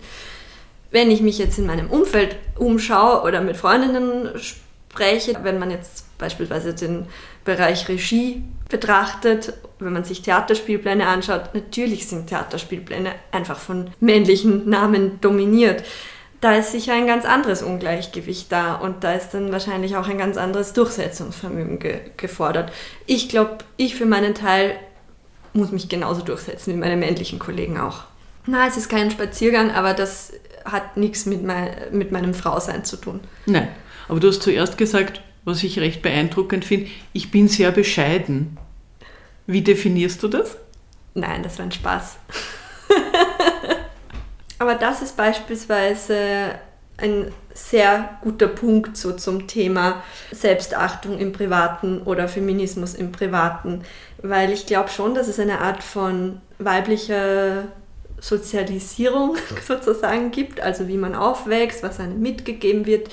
Wenn 0.90 1.10
ich 1.10 1.20
mich 1.20 1.38
jetzt 1.38 1.58
in 1.58 1.66
meinem 1.66 1.90
Umfeld 1.90 2.36
umschaue 2.56 3.22
oder 3.22 3.40
mit 3.40 3.56
Freundinnen 3.56 4.30
spreche, 4.38 5.36
wenn 5.42 5.58
man 5.58 5.70
jetzt 5.70 6.04
beispielsweise 6.16 6.74
den 6.74 7.06
Bereich 7.44 7.88
Regie 7.88 8.42
betrachtet, 8.68 9.54
wenn 9.78 9.92
man 9.92 10.04
sich 10.04 10.22
Theaterspielpläne 10.22 11.06
anschaut, 11.06 11.54
natürlich 11.54 12.06
sind 12.08 12.28
Theaterspielpläne 12.28 13.12
einfach 13.32 13.58
von 13.58 13.90
männlichen 14.00 14.68
Namen 14.68 15.20
dominiert 15.20 15.84
da 16.40 16.56
ist 16.56 16.72
sicher 16.72 16.94
ein 16.94 17.06
ganz 17.06 17.24
anderes 17.24 17.62
Ungleichgewicht 17.62 18.52
da 18.52 18.74
und 18.74 19.02
da 19.02 19.14
ist 19.14 19.30
dann 19.30 19.50
wahrscheinlich 19.50 19.96
auch 19.96 20.08
ein 20.08 20.18
ganz 20.18 20.36
anderes 20.36 20.72
Durchsetzungsvermögen 20.72 21.78
ge 21.78 22.00
gefordert. 22.16 22.72
Ich 23.06 23.28
glaube, 23.28 23.58
ich 23.76 23.96
für 23.96 24.06
meinen 24.06 24.34
Teil 24.34 24.76
muss 25.52 25.72
mich 25.72 25.88
genauso 25.88 26.22
durchsetzen 26.22 26.74
wie 26.74 26.78
meine 26.78 26.96
männlichen 26.96 27.38
Kollegen 27.38 27.78
auch. 27.78 28.04
Na, 28.46 28.66
es 28.66 28.76
ist 28.76 28.88
kein 28.88 29.10
Spaziergang, 29.10 29.72
aber 29.72 29.94
das 29.94 30.32
hat 30.64 30.96
nichts 30.96 31.26
mit, 31.26 31.42
mein, 31.42 31.70
mit 31.90 32.12
meinem 32.12 32.34
Frausein 32.34 32.84
zu 32.84 32.96
tun. 32.96 33.20
Nein, 33.46 33.68
aber 34.08 34.20
du 34.20 34.28
hast 34.28 34.42
zuerst 34.42 34.78
gesagt, 34.78 35.20
was 35.48 35.64
ich 35.64 35.78
recht 35.80 36.02
beeindruckend 36.02 36.64
finde, 36.64 36.88
ich 37.12 37.30
bin 37.30 37.48
sehr 37.48 37.72
bescheiden. 37.72 38.58
Wie 39.46 39.62
definierst 39.62 40.22
du 40.22 40.28
das? 40.28 40.56
Nein, 41.14 41.42
das 41.42 41.58
war 41.58 41.64
ein 41.64 41.72
Spaß. 41.72 42.18
Aber 44.58 44.74
das 44.74 45.02
ist 45.02 45.16
beispielsweise 45.16 46.58
ein 46.98 47.32
sehr 47.54 48.18
guter 48.22 48.48
Punkt 48.48 48.96
so 48.96 49.12
zum 49.12 49.46
Thema 49.46 50.02
Selbstachtung 50.32 51.18
im 51.18 51.32
Privaten 51.32 52.02
oder 52.02 52.28
Feminismus 52.28 52.94
im 52.94 53.12
Privaten, 53.12 53.82
weil 54.20 54.52
ich 54.52 54.66
glaube 54.66 54.90
schon, 54.90 55.14
dass 55.14 55.28
es 55.28 55.38
eine 55.38 55.60
Art 55.60 55.82
von 55.82 56.40
weiblicher 56.58 57.64
Sozialisierung 58.20 59.36
sozusagen 59.66 60.30
gibt, 60.30 60.60
also 60.60 60.88
wie 60.88 60.96
man 60.96 61.14
aufwächst, 61.14 61.82
was 61.82 62.00
einem 62.00 62.20
mitgegeben 62.20 62.84
wird. 62.86 63.10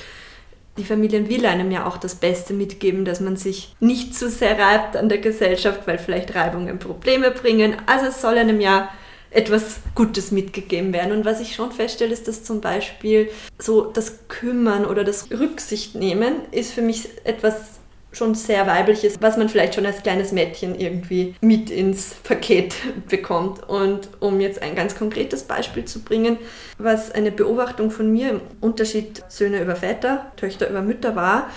Die 0.77 0.84
Familien 0.84 1.29
will 1.29 1.46
einem 1.46 1.72
ja 1.72 1.86
auch 1.86 1.98
das 1.98 2.15
Beste 2.15 2.53
mitgeben, 2.53 3.05
dass 3.05 3.22
man 3.22 3.38
sich 3.38 3.75
nicht 3.79 4.13
zu 4.13 4.29
sehr 4.29 4.60
reibt 4.60 4.98
an 4.98 5.08
der 5.08 5.20
Gesellschaft, 5.20 5.88
weil 5.88 5.98
vielleicht 5.98 6.36
Reibungen 6.36 6.79
Probleme 6.79 7.32
bringen. 7.32 7.77
Also 7.86 8.08
es 8.08 8.22
soll 8.22 8.38
einem 8.38 8.60
ja 8.60 8.89
etwas 9.32 9.79
Gutes 9.96 10.32
mitgegeben 10.32 10.94
werden. 10.94 11.12
Und 11.12 11.25
was 11.25 11.41
ich 11.41 11.55
schon 11.55 11.72
feststelle, 11.72 12.13
ist, 12.13 12.27
dass 12.27 12.44
zum 12.44 12.62
Beispiel 12.62 13.29
so 13.60 13.82
das 13.86 14.27
Kümmern 14.27 14.86
oder 14.86 15.03
das 15.03 15.29
Rücksicht 15.32 15.96
nehmen 15.96 16.36
ist 16.51 16.74
für 16.74 16.82
mich 16.82 17.10
etwas 17.25 17.79
schon 18.15 18.36
sehr 18.36 18.65
weibliches, 18.67 19.17
was 19.19 19.38
man 19.38 19.50
vielleicht 19.50 19.75
schon 19.75 19.86
als 19.86 20.01
kleines 20.03 20.31
Mädchen 20.31 20.79
irgendwie 20.79 21.36
mit 21.41 21.69
ins 21.69 22.15
Paket 22.24 22.75
bekommt. 23.10 23.67
Und 23.67 24.10
um 24.19 24.39
jetzt 24.39 24.62
ein 24.62 24.75
ganz 24.75 24.95
konkretes 24.95 25.43
Beispiel 25.43 25.86
zu 25.86 26.01
bringen, 26.01 26.38
was 26.77 27.12
eine 27.12 27.31
Beobachtung 27.31 27.91
von 27.91 28.12
mir 28.12 28.31
im 28.31 28.41
Unterschied 28.62 29.24
Söhne 29.27 29.62
über 29.62 29.75
Väter, 29.75 30.31
Töchter 30.38 30.69
über 30.69 30.81
Mütter 30.81 31.15
war, 31.15 31.50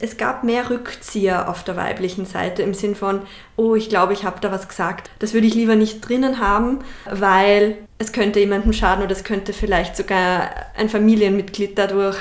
es 0.00 0.16
gab 0.16 0.44
mehr 0.44 0.70
Rückzieher 0.70 1.48
auf 1.48 1.64
der 1.64 1.76
weiblichen 1.76 2.26
Seite 2.26 2.62
im 2.62 2.74
Sinn 2.74 2.94
von, 2.94 3.22
oh, 3.56 3.74
ich 3.74 3.88
glaube, 3.88 4.12
ich 4.12 4.24
habe 4.24 4.40
da 4.40 4.50
was 4.50 4.68
gesagt. 4.68 5.10
Das 5.18 5.34
würde 5.34 5.46
ich 5.46 5.54
lieber 5.54 5.76
nicht 5.76 6.06
drinnen 6.06 6.40
haben, 6.40 6.80
weil 7.10 7.78
es 7.98 8.12
könnte 8.12 8.40
jemandem 8.40 8.72
schaden 8.72 9.04
oder 9.04 9.12
es 9.12 9.24
könnte 9.24 9.52
vielleicht 9.52 9.96
sogar 9.96 10.50
ein 10.76 10.88
Familienmitglied 10.88 11.78
dadurch 11.78 12.18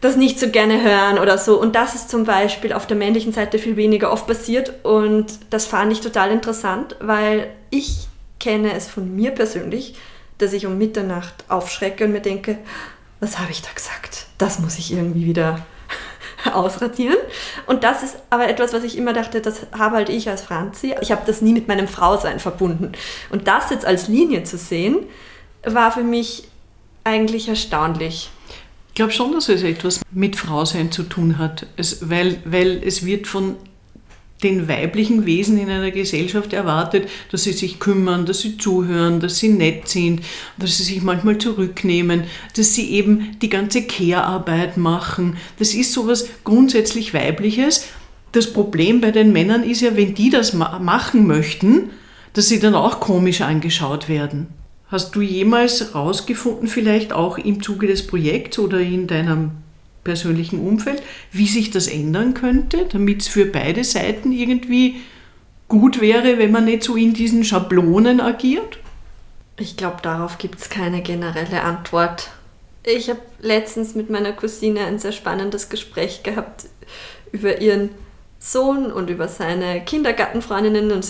das 0.00 0.16
nicht 0.16 0.38
so 0.38 0.48
gerne 0.48 0.82
hören 0.82 1.18
oder 1.18 1.38
so. 1.38 1.60
Und 1.60 1.74
das 1.74 1.94
ist 1.94 2.10
zum 2.10 2.24
Beispiel 2.24 2.72
auf 2.72 2.86
der 2.86 2.96
männlichen 2.96 3.32
Seite 3.32 3.58
viel 3.58 3.76
weniger 3.76 4.12
oft 4.12 4.26
passiert. 4.26 4.84
Und 4.84 5.38
das 5.50 5.66
fand 5.66 5.92
ich 5.92 6.00
total 6.00 6.30
interessant, 6.30 6.96
weil 7.00 7.48
ich 7.70 8.08
kenne 8.38 8.72
es 8.74 8.86
von 8.86 9.14
mir 9.14 9.30
persönlich, 9.30 9.94
dass 10.38 10.52
ich 10.52 10.66
um 10.66 10.76
Mitternacht 10.78 11.44
aufschrecke 11.48 12.04
und 12.04 12.12
mir 12.12 12.20
denke, 12.20 12.58
was 13.20 13.38
habe 13.38 13.50
ich 13.50 13.62
da 13.62 13.70
gesagt? 13.74 14.26
Das 14.38 14.58
muss 14.58 14.78
ich 14.78 14.92
irgendwie 14.92 15.24
wieder 15.24 15.64
ausradieren. 16.52 17.16
Und 17.66 17.82
das 17.82 18.02
ist 18.02 18.16
aber 18.28 18.48
etwas, 18.48 18.72
was 18.74 18.84
ich 18.84 18.98
immer 18.98 19.14
dachte, 19.14 19.40
das 19.40 19.66
habe 19.76 19.96
halt 19.96 20.08
ich 20.10 20.28
als 20.28 20.42
Franzi. 20.42 20.94
Ich 21.00 21.10
habe 21.10 21.22
das 21.26 21.40
nie 21.40 21.52
mit 21.52 21.68
meinem 21.68 21.88
Frausein 21.88 22.38
verbunden. 22.38 22.92
Und 23.30 23.48
das 23.48 23.70
jetzt 23.70 23.86
als 23.86 24.08
Linie 24.08 24.44
zu 24.44 24.58
sehen, 24.58 24.98
war 25.64 25.90
für 25.90 26.04
mich 26.04 26.48
eigentlich 27.04 27.48
erstaunlich. 27.48 28.30
Ich 28.96 28.98
glaube 28.98 29.12
schon, 29.12 29.32
dass 29.32 29.50
es 29.50 29.62
etwas 29.62 30.00
mit 30.10 30.36
Frausein 30.36 30.90
zu 30.90 31.02
tun 31.02 31.36
hat, 31.36 31.66
es, 31.76 32.08
weil, 32.08 32.38
weil 32.46 32.80
es 32.82 33.04
wird 33.04 33.26
von 33.26 33.56
den 34.42 34.68
weiblichen 34.68 35.26
Wesen 35.26 35.58
in 35.58 35.68
einer 35.68 35.90
Gesellschaft 35.90 36.54
erwartet, 36.54 37.06
dass 37.30 37.42
sie 37.42 37.52
sich 37.52 37.78
kümmern, 37.78 38.24
dass 38.24 38.40
sie 38.40 38.56
zuhören, 38.56 39.20
dass 39.20 39.36
sie 39.36 39.50
nett 39.50 39.86
sind, 39.86 40.22
dass 40.56 40.78
sie 40.78 40.84
sich 40.84 41.02
manchmal 41.02 41.36
zurücknehmen, 41.36 42.24
dass 42.56 42.72
sie 42.72 42.90
eben 42.92 43.38
die 43.42 43.50
ganze 43.50 43.82
Care-Arbeit 43.82 44.78
machen. 44.78 45.36
Das 45.58 45.74
ist 45.74 45.92
sowas 45.92 46.30
grundsätzlich 46.42 47.12
Weibliches. 47.12 47.88
Das 48.32 48.50
Problem 48.50 49.02
bei 49.02 49.10
den 49.10 49.30
Männern 49.30 49.62
ist 49.62 49.82
ja, 49.82 49.94
wenn 49.94 50.14
die 50.14 50.30
das 50.30 50.54
machen 50.54 51.26
möchten, 51.26 51.90
dass 52.32 52.48
sie 52.48 52.60
dann 52.60 52.74
auch 52.74 52.98
komisch 53.00 53.42
angeschaut 53.42 54.08
werden. 54.08 54.46
Hast 54.88 55.16
du 55.16 55.20
jemals 55.20 55.80
herausgefunden, 55.80 56.68
vielleicht 56.68 57.12
auch 57.12 57.38
im 57.38 57.62
Zuge 57.62 57.88
des 57.88 58.06
Projekts 58.06 58.58
oder 58.58 58.80
in 58.80 59.06
deinem 59.06 59.50
persönlichen 60.04 60.60
Umfeld, 60.60 61.02
wie 61.32 61.48
sich 61.48 61.70
das 61.70 61.88
ändern 61.88 62.34
könnte, 62.34 62.86
damit 62.92 63.22
es 63.22 63.28
für 63.28 63.46
beide 63.46 63.82
Seiten 63.82 64.30
irgendwie 64.30 65.00
gut 65.66 66.00
wäre, 66.00 66.38
wenn 66.38 66.52
man 66.52 66.66
nicht 66.66 66.84
so 66.84 66.94
in 66.94 67.12
diesen 67.12 67.42
Schablonen 67.42 68.20
agiert? 68.20 68.78
Ich 69.58 69.76
glaube, 69.76 69.96
darauf 70.02 70.38
gibt 70.38 70.60
es 70.60 70.70
keine 70.70 71.02
generelle 71.02 71.62
Antwort. 71.62 72.30
Ich 72.84 73.10
habe 73.10 73.20
letztens 73.40 73.96
mit 73.96 74.10
meiner 74.10 74.32
Cousine 74.32 74.84
ein 74.84 75.00
sehr 75.00 75.10
spannendes 75.10 75.68
Gespräch 75.68 76.22
gehabt 76.22 76.66
über 77.32 77.60
ihren 77.60 77.90
Sohn 78.46 78.92
und 78.92 79.10
über 79.10 79.26
seine 79.26 79.84
Kindergartenfreundinnen 79.84 80.92
und 80.92 81.04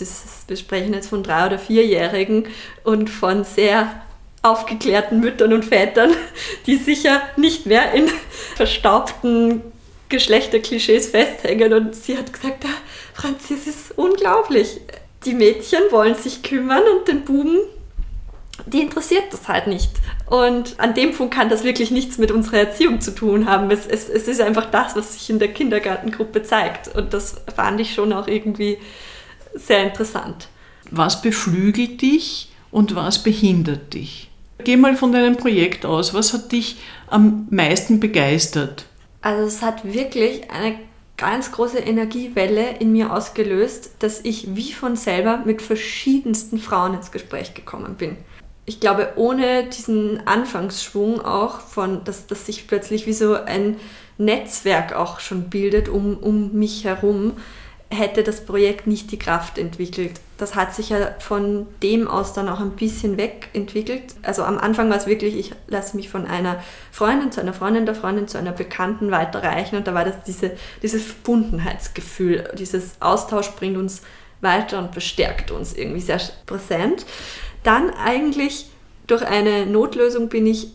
wir 0.49 0.57
sprechen 0.57 0.95
jetzt 0.95 1.09
von 1.09 1.23
drei- 1.23 1.47
oder 1.47 1.59
vierjährigen 1.59 2.47
und 2.83 3.11
von 3.11 3.45
sehr 3.45 4.03
aufgeklärten 4.41 5.21
Müttern 5.21 5.53
und 5.53 5.67
Vätern, 5.67 6.13
die 6.67 6.77
sicher 6.77 7.21
nicht 7.37 7.67
mehr 7.67 7.93
in 7.93 8.09
verstaubten 8.55 9.61
Geschlechterklischees 10.09 11.09
festhängen. 11.09 11.75
Und 11.75 11.95
sie 11.95 12.17
hat 12.17 12.33
gesagt, 12.33 12.65
ah, 12.65 12.69
Franzi, 13.13 13.55
es 13.55 13.67
ist 13.67 13.99
unglaublich. 13.99 14.81
Die 15.27 15.35
Mädchen 15.35 15.81
wollen 15.91 16.15
sich 16.15 16.43
kümmern 16.43 16.85
und 16.97 17.07
den 17.07 17.25
Buben, 17.25 17.59
die 18.65 18.81
interessiert 18.81 19.25
das 19.33 19.49
halt 19.49 19.67
nicht. 19.67 19.91
Und 20.27 20.79
an 20.79 20.95
dem 20.95 21.13
Punkt 21.13 21.35
kann 21.35 21.49
das 21.49 21.63
wirklich 21.63 21.91
nichts 21.91 22.19
mit 22.19 22.31
unserer 22.31 22.59
Erziehung 22.59 23.01
zu 23.01 23.15
tun 23.15 23.47
haben. 23.47 23.71
Es, 23.71 23.87
es, 23.87 24.09
es 24.09 24.29
ist 24.29 24.41
einfach 24.41 24.71
das, 24.71 24.97
was 24.97 25.15
sich 25.15 25.31
in 25.31 25.39
der 25.39 25.53
Kindergartengruppe 25.53 26.43
zeigt. 26.43 26.95
Und 26.95 27.13
das 27.13 27.37
fand 27.55 27.81
ich 27.81 27.95
schon 27.95 28.13
auch 28.13 28.27
irgendwie 28.27 28.79
sehr 29.55 29.85
interessant. 29.85 30.49
Was 30.91 31.23
beflügelt 31.23 32.01
dich 32.01 32.51
und 32.71 32.95
was 32.95 33.23
behindert 33.23 33.95
dich? 33.95 34.31
Geh 34.65 34.77
mal 34.77 34.97
von 34.97 35.13
deinem 35.13 35.37
Projekt 35.37 35.85
aus. 35.85 36.15
Was 36.15 36.33
hat 36.33 36.53
dich 36.53 36.77
am 37.09 37.47
meisten 37.51 38.01
begeistert? 38.01 38.87
Also 39.21 39.47
es 39.47 39.63
hat 39.63 39.85
wirklich 39.85 40.51
eine 40.51 40.79
ganz 41.17 41.53
große 41.53 41.79
Energiewelle 41.79 42.77
in 42.79 42.93
mir 42.93 43.13
ausgelöst, 43.13 43.91
dass 44.01 44.21
ich 44.25 44.55
wie 44.55 44.73
von 44.73 44.97
selber 44.97 45.43
mit 45.45 45.63
verschiedensten 45.63 46.59
Frauen 46.59 46.95
ins 46.95 47.11
Gespräch 47.11 47.55
gekommen 47.55 47.95
bin. 47.95 48.17
Ich 48.67 48.81
glaube, 48.81 49.13
ohne 49.17 49.65
diesen 49.65 50.27
Anfangsschwung 50.27 51.25
auch 51.25 51.61
von, 51.61 52.05
dass, 52.05 52.27
dass 52.27 52.47
sich 52.47 52.67
plötzlich 52.67 53.07
wie 53.07 53.13
so 53.13 53.35
ein 53.35 53.77
Netzwerk 54.19 54.95
auch 54.95 55.21
schon 55.21 55.51
bildet 55.51 55.89
um, 55.89 56.17
um 56.19 56.53
mich 56.53 56.85
herum, 56.85 57.35
hätte 57.89 58.25
das 58.25 58.45
Projekt 58.45 58.87
nicht 58.87 59.13
die 59.13 59.19
Kraft 59.19 59.59
entwickelt. 59.59 60.21
Das 60.39 60.55
hat 60.55 60.75
sich 60.75 60.91
ja 60.91 61.15
von 61.21 61.67
dem 61.83 62.09
aus 62.09 62.33
dann 62.33 62.49
auch 62.49 62.61
ein 62.61 62.73
bisschen 62.73 63.17
wegentwickelt. 63.17 64.17
Also 64.23 64.43
am 64.43 64.59
Anfang 64.59 64.91
war 64.91 64.97
es 64.97 65.07
wirklich, 65.07 65.37
ich 65.37 65.53
lasse 65.69 65.97
mich 65.97 66.09
von 66.09 66.27
einer 66.27 66.63
Freundin 66.91 67.31
zu 67.31 67.41
einer 67.41 67.55
Freundin 67.55 67.87
der 67.87 67.95
Freundin 67.95 68.27
zu 68.27 68.37
einer 68.37 68.53
Bekannten 68.53 69.13
weiterreichen 69.13 69.77
und 69.77 69.87
da 69.87 69.95
war 69.95 70.05
das 70.05 70.23
diese, 70.27 70.53
dieses 70.83 71.05
Verbundenheitsgefühl, 71.05 72.51
dieses 72.59 73.01
Austausch 73.01 73.51
bringt 73.53 73.77
uns 73.77 74.03
weiter 74.41 74.79
und 74.79 74.93
bestärkt 74.93 75.51
uns 75.51 75.73
irgendwie 75.73 76.01
sehr 76.01 76.21
präsent. 76.45 77.07
Dann 77.67 77.91
eigentlich 77.91 78.67
durch 79.09 79.27
eine 79.27 79.67
Notlösung 79.67 80.29
bin 80.29 80.47
ich 80.47 80.69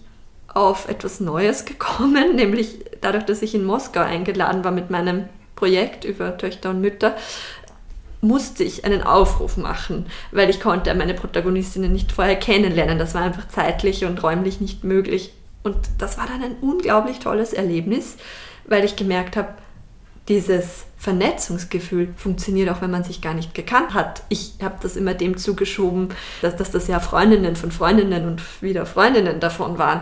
auf 0.53 0.89
etwas 0.89 1.21
Neues 1.21 1.63
gekommen, 1.65 2.36
nämlich 2.36 2.79
dadurch, 3.00 3.24
dass 3.24 3.41
ich 3.41 3.55
in 3.55 3.63
Moskau 3.63 4.01
eingeladen 4.01 4.65
war 4.65 4.71
mit 4.71 4.89
meinem 4.89 5.29
Projekt 5.55 6.03
über 6.03 6.38
Töchter 6.38 6.71
und 6.71 6.81
Mütter, 6.81 7.15
musste 8.19 8.65
ich 8.65 8.83
einen 8.83 9.03
Aufruf 9.03 9.55
machen, 9.55 10.05
weil 10.33 10.50
ich 10.50 10.60
konnte 10.60 10.93
meine 10.93 11.13
Protagonistinnen 11.13 11.93
nicht 11.93 12.12
vorher 12.12 12.36
kennenlernen. 12.36 13.00
Das 13.00 13.15
war 13.15 13.21
einfach 13.21 13.48
zeitlich 13.48 14.03
und 14.03 14.21
räumlich 14.21 14.60
nicht 14.60 14.83
möglich. 14.83 15.31
Und 15.63 15.77
das 15.98 16.17
war 16.17 16.27
dann 16.27 16.43
ein 16.43 16.57
unglaublich 16.60 17.19
tolles 17.19 17.53
Erlebnis, 17.53 18.17
weil 18.65 18.83
ich 18.83 18.98
gemerkt 18.98 19.38
habe, 19.38 19.53
dieses 20.31 20.85
Vernetzungsgefühl 20.97 22.13
funktioniert 22.15 22.69
auch, 22.69 22.81
wenn 22.81 22.91
man 22.91 23.03
sich 23.03 23.21
gar 23.21 23.33
nicht 23.33 23.53
gekannt 23.53 23.93
hat. 23.93 24.23
Ich 24.29 24.53
habe 24.61 24.75
das 24.81 24.95
immer 24.95 25.13
dem 25.13 25.35
zugeschoben, 25.38 26.09
dass, 26.41 26.55
dass 26.55 26.71
das 26.71 26.88
ja 26.88 27.01
Freundinnen 27.01 27.57
von 27.57 27.71
Freundinnen 27.71 28.25
und 28.25 28.41
wieder 28.61 28.85
Freundinnen 28.85 29.41
davon 29.41 29.77
waren. 29.77 30.01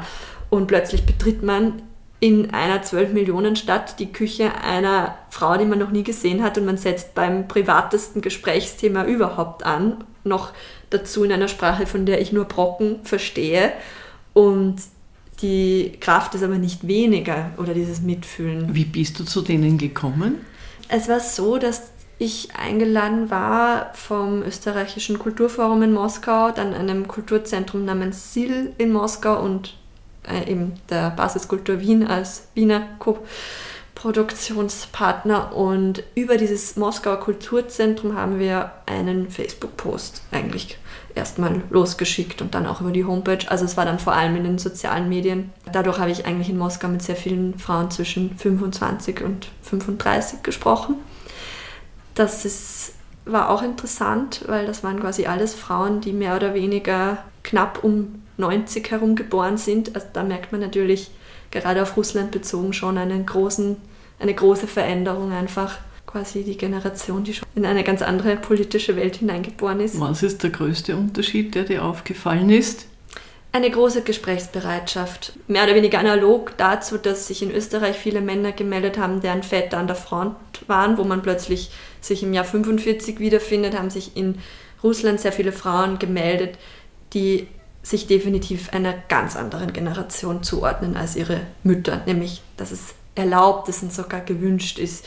Und 0.52 0.68
plötzlich 0.68 1.06
betritt 1.06 1.42
man 1.42 1.82
in 2.20 2.54
einer 2.54 2.84
12 2.84 3.14
Millionen 3.14 3.56
Stadt 3.56 4.00
die 4.00 4.12
Küche 4.12 4.52
einer 4.62 5.18
Frau, 5.32 5.58
die 5.58 5.66
man 5.66 5.80
noch 5.80 5.92
nie 5.92 6.04
gesehen 6.04 6.44
hat 6.44 6.58
und 6.58 6.66
man 6.66 6.78
setzt 6.78 7.16
beim 7.16 7.48
privatesten 7.48 8.22
Gesprächsthema 8.22 9.06
überhaupt 9.06 9.66
an, 9.66 10.04
noch 10.24 10.52
dazu 10.92 11.24
in 11.24 11.32
einer 11.32 11.48
Sprache, 11.48 11.88
von 11.88 12.06
der 12.06 12.22
ich 12.22 12.32
nur 12.32 12.46
Brocken 12.46 13.00
verstehe 13.04 13.72
und 14.34 14.76
die 15.42 15.94
Kraft 16.00 16.36
ist 16.36 16.44
aber 16.44 16.58
nicht 16.58 16.88
weniger 16.88 17.52
oder 17.58 17.74
dieses 17.74 18.02
Mitfühlen. 18.02 18.74
Wie 18.74 18.86
bist 18.86 19.20
du 19.20 19.24
zu 19.24 19.42
denen 19.42 19.78
gekommen? 19.78 20.46
Es 20.88 21.08
war 21.08 21.20
so, 21.20 21.58
dass 21.58 21.92
ich 22.18 22.50
eingeladen 22.56 23.30
war 23.30 23.94
vom 23.94 24.42
österreichischen 24.44 25.20
Kulturforum 25.20 25.82
in 25.84 25.94
Moskau, 25.94 26.52
dann 26.52 26.74
einem 26.74 27.08
Kulturzentrum 27.08 27.86
namens 27.86 28.34
SIL 28.34 28.74
in 28.78 28.92
Moskau 28.92 29.42
und 29.42 29.78
äh, 30.28 30.52
eben 30.52 30.74
der 30.90 31.12
Basiskultur 31.12 31.80
Wien 31.80 32.06
als 32.06 32.50
Wiener 32.56 32.88
Co-Produktionspartner. 34.00 35.56
Und 35.56 36.04
über 36.16 36.38
dieses 36.38 36.76
Moskauer 36.76 37.20
Kulturzentrum 37.20 38.16
haben 38.16 38.40
wir 38.40 38.72
einen 38.86 39.30
Facebook-Post 39.30 40.24
eigentlich 40.32 40.78
erstmal 41.16 41.62
losgeschickt 41.70 42.42
und 42.42 42.56
dann 42.56 42.66
auch 42.66 42.82
über 42.82 42.92
die 42.92 43.06
Homepage. 43.06 43.50
Also 43.50 43.66
es 43.66 43.76
war 43.78 43.86
dann 43.86 44.00
vor 44.00 44.14
allem 44.14 44.36
in 44.38 44.44
den 44.44 44.58
sozialen 44.58 45.10
Medien. 45.10 45.52
Dadurch 45.72 46.00
habe 46.00 46.12
ich 46.12 46.26
eigentlich 46.26 46.50
in 46.50 46.58
Moskau 46.58 46.88
mit 46.88 47.02
sehr 47.02 47.16
vielen 47.16 47.60
Frauen 47.60 47.92
zwischen 47.92 48.38
25 48.38 49.22
und 49.22 49.50
35 49.64 50.44
gesprochen. 50.44 50.96
Das 52.16 52.46
ist, 52.46 52.94
war 53.26 53.50
auch 53.50 53.62
interessant, 53.62 54.44
weil 54.48 54.66
das 54.66 54.84
waren 54.84 55.00
quasi 55.00 55.26
alles 55.26 55.56
Frauen, 55.56 56.02
die 56.02 56.14
mehr 56.14 56.36
oder 56.36 56.54
weniger 56.54 57.18
knapp 57.44 57.84
um 57.84 58.24
90 58.38 58.92
herum 58.92 59.16
geboren 59.16 59.58
sind. 59.58 59.96
Also 59.96 60.08
da 60.14 60.24
merkt 60.24 60.52
man 60.52 60.62
natürlich 60.62 61.12
gerade 61.52 61.82
auf 61.82 61.98
Russland 61.98 62.32
bezogen 62.32 62.74
schon 62.74 62.98
einen 62.98 63.26
großen, 63.26 63.78
eine 64.20 64.34
große 64.34 64.68
Veränderung 64.68 65.32
einfach. 65.32 65.78
Quasi 66.06 66.44
die 66.44 66.58
Generation, 66.58 67.24
die 67.24 67.36
schon 67.36 67.48
in 67.54 67.66
eine 67.66 67.84
ganz 67.84 68.02
andere 68.02 68.36
politische 68.36 68.96
Welt 68.96 69.18
hineingeboren 69.18 69.80
ist. 69.80 70.00
Was 70.00 70.24
ist 70.24 70.42
der 70.42 70.50
größte 70.50 70.96
Unterschied, 70.96 71.54
der 71.54 71.66
dir 71.66 71.86
aufgefallen 71.86 72.50
ist? 72.50 72.88
Eine 73.52 73.70
große 73.70 74.02
Gesprächsbereitschaft. 74.02 75.34
Mehr 75.48 75.64
oder 75.64 75.76
weniger 75.76 76.00
analog 76.00 76.58
dazu, 76.58 76.98
dass 76.98 77.28
sich 77.28 77.44
in 77.44 77.52
Österreich 77.52 77.96
viele 77.96 78.22
Männer 78.22 78.52
gemeldet 78.52 78.98
haben, 78.98 79.22
deren 79.22 79.44
Väter 79.44 79.78
an 79.78 79.88
der 79.88 79.96
Front 79.96 80.36
waren, 80.68 80.98
wo 80.98 81.04
man 81.04 81.22
plötzlich 81.22 81.72
sich 82.02 82.24
im 82.24 82.34
Jahr 82.34 82.46
45 82.46 83.20
wiederfindet, 83.20 83.78
haben 83.78 83.90
sich 83.90 84.16
in 84.18 84.40
Russland 84.84 85.20
sehr 85.20 85.32
viele 85.32 85.52
Frauen 85.52 86.00
gemeldet, 86.00 86.58
die 87.14 87.48
sich 87.82 88.08
definitiv 88.08 88.70
einer 88.72 88.94
ganz 89.10 89.36
anderen 89.36 89.74
Generation 89.74 90.44
zuordnen 90.44 90.96
als 90.96 91.16
ihre 91.16 91.42
Mütter, 91.64 92.02
nämlich 92.06 92.42
dass 92.58 92.72
es 92.72 92.94
erlaubt 93.20 93.70
ist 93.70 93.84
und 93.84 93.94
sogar 93.94 94.22
gewünscht 94.22 94.80
ist, 94.80 95.06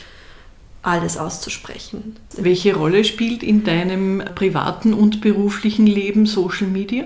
alles 0.83 1.17
auszusprechen. 1.17 2.17
Welche 2.37 2.75
Rolle 2.75 3.03
spielt 3.03 3.41
in 3.41 3.63
deinem 3.63 4.21
privaten 4.35 4.93
und 4.93 5.21
beruflichen 5.21 5.87
Leben 5.87 6.25
Social 6.25 6.67
Media? 6.67 7.05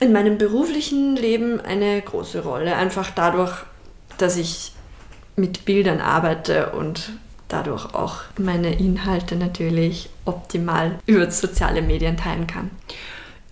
In 0.00 0.12
meinem 0.12 0.36
beruflichen 0.36 1.16
Leben 1.16 1.60
eine 1.60 2.02
große 2.02 2.42
Rolle, 2.42 2.76
einfach 2.76 3.10
dadurch, 3.10 3.52
dass 4.18 4.36
ich 4.36 4.72
mit 5.36 5.64
Bildern 5.64 6.00
arbeite 6.00 6.72
und 6.72 7.12
dadurch 7.48 7.94
auch 7.94 8.22
meine 8.38 8.78
Inhalte 8.78 9.36
natürlich 9.36 10.10
optimal 10.24 10.98
über 11.06 11.30
soziale 11.30 11.82
Medien 11.82 12.16
teilen 12.16 12.46
kann. 12.46 12.70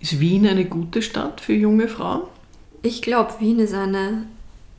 Ist 0.01 0.19
Wien 0.19 0.45
eine 0.45 0.65
gute 0.65 1.01
Stadt 1.01 1.41
für 1.41 1.53
junge 1.53 1.87
Frauen? 1.87 2.23
Ich 2.81 3.01
glaube, 3.01 3.33
Wien 3.39 3.59
ist 3.59 3.73
eine 3.73 4.23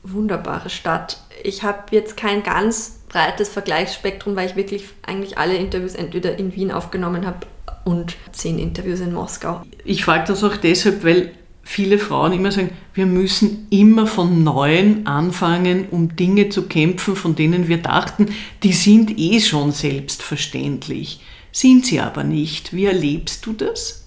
wunderbare 0.03 0.69
Stadt. 0.69 1.21
Ich 1.43 1.63
habe 1.63 1.83
jetzt 1.91 2.17
kein 2.17 2.43
ganz 2.43 2.99
breites 3.09 3.49
Vergleichsspektrum, 3.49 4.35
weil 4.35 4.49
ich 4.49 4.55
wirklich 4.55 4.85
eigentlich 5.05 5.37
alle 5.37 5.55
Interviews 5.55 5.95
entweder 5.95 6.37
in 6.37 6.55
Wien 6.55 6.71
aufgenommen 6.71 7.25
habe 7.25 7.47
und 7.83 8.15
zehn 8.31 8.59
Interviews 8.59 8.99
in 8.99 9.13
Moskau. 9.13 9.61
Ich 9.85 10.03
frage 10.03 10.25
das 10.27 10.43
auch 10.43 10.57
deshalb, 10.57 11.03
weil 11.03 11.31
viele 11.63 11.99
Frauen 11.99 12.33
immer 12.33 12.51
sagen, 12.51 12.71
wir 12.93 13.05
müssen 13.05 13.67
immer 13.69 14.07
von 14.07 14.43
neuem 14.43 15.05
anfangen, 15.05 15.87
um 15.91 16.15
Dinge 16.15 16.49
zu 16.49 16.63
kämpfen, 16.63 17.15
von 17.15 17.35
denen 17.35 17.67
wir 17.67 17.77
dachten, 17.77 18.27
die 18.63 18.73
sind 18.73 19.17
eh 19.17 19.39
schon 19.39 19.71
selbstverständlich. 19.71 21.21
Sind 21.51 21.85
sie 21.85 21.99
aber 21.99 22.23
nicht. 22.23 22.73
Wie 22.73 22.85
erlebst 22.85 23.45
du 23.45 23.53
das? 23.53 24.06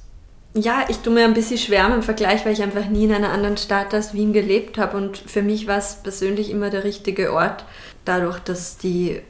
Ja, 0.55 0.85
ich 0.89 0.99
tue 0.99 1.13
mir 1.13 1.25
ein 1.25 1.35
bisschen 1.35 1.59
schwer 1.59 1.93
im 1.95 2.03
Vergleich, 2.03 2.45
weil 2.45 2.53
ich 2.53 2.63
einfach 2.63 2.87
nie 2.87 3.05
in 3.05 3.13
einer 3.13 3.31
anderen 3.31 3.57
Stadt 3.57 3.95
als 3.95 4.15
Wien 4.15 4.33
gelebt 4.33 4.79
habe 4.79 4.97
und 4.97 5.19
für 5.19 5.43
mich 5.43 5.67
war 5.67 5.79
es 5.79 5.97
persönlich 6.03 6.51
immer 6.51 6.71
der 6.71 6.85
richtige 6.85 7.33
Ort, 7.33 7.65
dadurch, 8.05 8.41
dass 8.41 8.77
die 8.77 9.21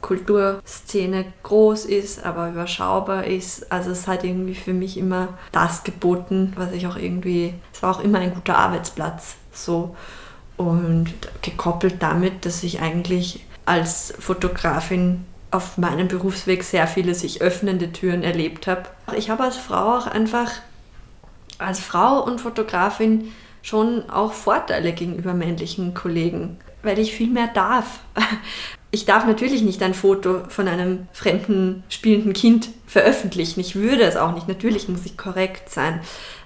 Kulturszene 0.00 1.24
groß 1.42 1.84
ist, 1.86 2.24
aber 2.24 2.50
überschaubar 2.50 3.24
ist. 3.24 3.72
Also 3.72 3.90
es 3.90 4.06
hat 4.06 4.22
irgendwie 4.22 4.54
für 4.54 4.72
mich 4.72 4.96
immer 4.96 5.36
das 5.50 5.82
geboten, 5.82 6.52
was 6.56 6.72
ich 6.72 6.86
auch 6.86 6.96
irgendwie, 6.96 7.54
es 7.72 7.82
war 7.82 7.96
auch 7.96 8.00
immer 8.00 8.20
ein 8.20 8.34
guter 8.34 8.56
Arbeitsplatz 8.56 9.36
so 9.52 9.96
und 10.56 11.12
gekoppelt 11.42 11.96
damit, 12.00 12.44
dass 12.44 12.62
ich 12.62 12.80
eigentlich 12.80 13.44
als 13.66 14.14
Fotografin 14.18 15.24
auf 15.50 15.78
meinem 15.78 16.08
Berufsweg 16.08 16.62
sehr 16.62 16.86
viele 16.86 17.14
sich 17.14 17.40
öffnende 17.40 17.90
Türen 17.92 18.22
erlebt 18.22 18.66
habe. 18.66 18.82
Ich 19.16 19.30
habe 19.30 19.44
als 19.44 19.56
Frau 19.56 19.96
auch 19.96 20.06
einfach 20.06 20.52
als 21.58 21.80
Frau 21.80 22.22
und 22.24 22.40
Fotografin 22.40 23.32
schon 23.62 24.08
auch 24.08 24.32
Vorteile 24.32 24.92
gegenüber 24.92 25.34
männlichen 25.34 25.94
Kollegen, 25.94 26.58
weil 26.82 26.98
ich 26.98 27.14
viel 27.14 27.28
mehr 27.28 27.48
darf. 27.48 28.00
Ich 28.90 29.04
darf 29.04 29.26
natürlich 29.26 29.62
nicht 29.62 29.82
ein 29.82 29.92
Foto 29.92 30.40
von 30.48 30.66
einem 30.66 31.08
fremden 31.12 31.82
spielenden 31.90 32.32
Kind 32.32 32.70
veröffentlichen. 32.86 33.60
Ich 33.60 33.74
würde 33.74 34.02
es 34.04 34.16
auch 34.16 34.32
nicht. 34.34 34.48
Natürlich 34.48 34.88
muss 34.88 35.04
ich 35.04 35.18
korrekt 35.18 35.68
sein. 35.68 36.00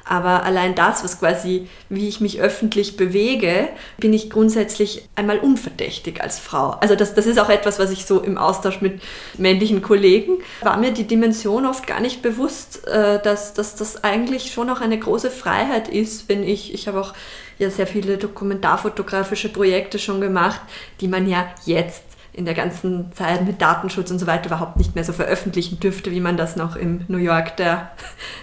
Aber 0.05 0.43
allein 0.43 0.75
das, 0.75 1.05
was 1.05 1.21
quasi, 1.21 1.69
wie 1.89 2.09
ich 2.09 2.21
mich 2.21 2.41
öffentlich 2.41 2.97
bewege, 2.97 3.69
bin 3.99 4.13
ich 4.13 4.31
grundsätzlich 4.31 5.09
einmal 5.15 5.39
unverdächtig 5.39 6.21
als 6.21 6.41
Frau. 6.41 6.71
Also 6.71 6.97
das, 6.97 7.15
das 7.15 7.27
ist 7.27 7.39
auch 7.39 7.49
etwas, 7.49 7.79
was 7.79 7.93
ich 7.93 8.05
so 8.05 8.21
im 8.21 8.37
Austausch 8.37 8.81
mit 8.81 9.01
männlichen 9.39 9.81
Kollegen, 9.81 10.39
war 10.63 10.77
mir 10.77 10.91
die 10.91 11.07
Dimension 11.07 11.67
oft 11.67 11.87
gar 11.87 12.01
nicht 12.01 12.21
bewusst, 12.21 12.87
äh, 12.89 13.23
dass, 13.23 13.55
dass 13.55 13.77
das 13.77 14.03
eigentlich 14.03 14.53
schon 14.53 14.71
auch 14.71 14.81
eine 14.81 14.99
große 14.99 15.31
Freiheit 15.31 15.89
ist, 15.89 16.29
wenn 16.29 16.43
ich, 16.43 16.75
ich 16.75 16.89
habe 16.89 17.01
auch 17.01 17.15
ja 17.59 17.71
sehr 17.71 17.87
viele 17.87 18.19
dokumentarfotografische 18.19 19.51
Projekte 19.51 20.01
schon 20.01 20.21
gemacht, 20.21 20.61
die 21.01 21.07
man 21.07 21.29
ja 21.29 21.47
jetzt 21.65 22.03
in 22.35 22.47
der 22.47 22.55
ganzen 22.55 23.13
Zeit 23.13 23.47
mit 23.47 23.61
Datenschutz 23.61 24.11
und 24.11 24.19
so 24.19 24.27
weiter 24.27 24.47
überhaupt 24.47 24.79
nicht 24.79 24.95
mehr 24.95 25.05
so 25.05 25.13
veröffentlichen 25.13 25.81
dürfte, 25.81 26.11
wie 26.13 26.21
man 26.21 26.39
das 26.39 26.57
noch 26.57 26.77
im 26.77 27.05
New 27.09 27.19
York 27.19 27.57
der 27.59 27.91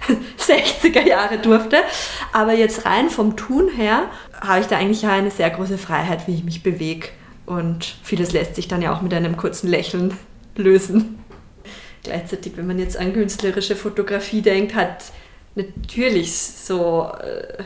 60er 0.38 1.06
Jahre 1.06 1.40
durfte. 1.40 1.78
Aber 2.32 2.54
jetzt 2.54 2.86
rein 2.86 3.10
vom 3.10 3.36
Tun 3.36 3.70
her 3.70 4.04
habe 4.40 4.62
ich 4.62 4.68
da 4.68 4.78
eigentlich 4.78 5.06
eine 5.08 5.32
sehr 5.32 5.50
große 5.50 5.80
Freiheit, 5.80 6.28
wie 6.28 6.36
ich 6.36 6.44
mich 6.44 6.62
bewege. 6.62 7.08
Und 7.48 7.96
vieles 8.04 8.32
lässt 8.32 8.56
sich 8.56 8.68
dann 8.68 8.84
ja 8.84 8.94
auch 8.94 9.02
mit 9.02 9.14
einem 9.14 9.38
kurzen 9.38 9.68
Lächeln 9.68 10.16
lösen. 10.56 11.18
Gleichzeitig, 12.04 12.58
wenn 12.58 12.68
man 12.68 12.78
jetzt 12.78 12.96
an 12.96 13.12
künstlerische 13.12 13.76
Fotografie 13.76 14.44
denkt, 14.44 14.76
hat 14.76 15.06
natürlich 15.56 16.32
so 16.32 17.12
äh, 17.22 17.64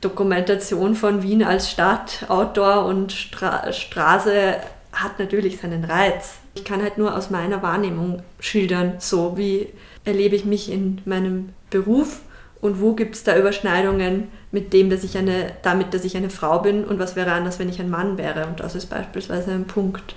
Dokumentation 0.00 0.96
von 0.96 1.22
Wien 1.22 1.44
als 1.44 1.70
Stadt, 1.70 2.26
Outdoor 2.28 2.86
und 2.86 3.12
Stra 3.12 3.72
Straße 3.72 4.56
hat 4.94 5.18
natürlich 5.18 5.58
seinen 5.58 5.84
Reiz. 5.84 6.34
Ich 6.54 6.64
kann 6.64 6.82
halt 6.82 6.98
nur 6.98 7.16
aus 7.16 7.30
meiner 7.30 7.62
Wahrnehmung 7.62 8.22
schildern, 8.40 8.94
so 8.98 9.36
wie 9.36 9.68
erlebe 10.04 10.36
ich 10.36 10.44
mich 10.44 10.70
in 10.70 11.00
meinem 11.04 11.50
Beruf 11.70 12.20
und 12.60 12.80
wo 12.80 12.94
gibt 12.94 13.14
es 13.14 13.24
da 13.24 13.36
Überschneidungen 13.38 14.28
mit 14.50 14.72
dem, 14.72 14.88
dass 14.88 15.04
ich 15.04 15.18
eine, 15.18 15.52
damit, 15.62 15.92
dass 15.92 16.04
ich 16.04 16.16
eine 16.16 16.30
Frau 16.30 16.60
bin 16.60 16.84
und 16.84 16.98
was 16.98 17.16
wäre 17.16 17.32
anders, 17.32 17.58
wenn 17.58 17.68
ich 17.68 17.80
ein 17.80 17.90
Mann 17.90 18.16
wäre. 18.16 18.46
Und 18.46 18.60
das 18.60 18.74
ist 18.74 18.86
beispielsweise 18.86 19.50
ein 19.50 19.66
Punkt. 19.66 20.14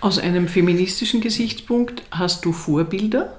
Aus 0.00 0.18
einem 0.18 0.46
feministischen 0.46 1.20
Gesichtspunkt 1.20 2.02
hast 2.10 2.44
du 2.44 2.52
Vorbilder? 2.52 3.32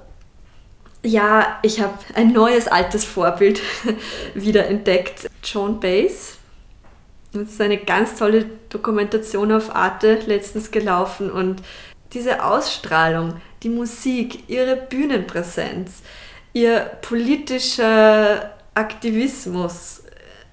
Ja, 1.06 1.60
ich 1.62 1.82
habe 1.82 1.94
ein 2.16 2.32
neues 2.32 2.68
altes 2.68 3.04
Vorbild 3.04 3.62
wieder 4.34 4.68
entdeckt. 4.68 5.30
Joan 5.44 5.80
Baez, 5.80 6.38
das 7.34 7.50
ist 7.50 7.62
eine 7.62 7.78
ganz 7.78 8.16
tolle 8.16 8.46
Dokumentation 8.70 9.52
auf 9.52 9.76
Arte 9.76 10.20
letztens 10.26 10.72
gelaufen 10.72 11.32
und 11.32 11.62
diese 12.14 12.44
Ausstrahlung, 12.44 13.36
die 13.64 13.70
Musik, 13.70 14.48
ihre 14.48 14.76
Bühnenpräsenz, 14.76 16.04
ihr 16.54 16.80
politischer 17.02 18.52
Aktivismus, 18.76 20.04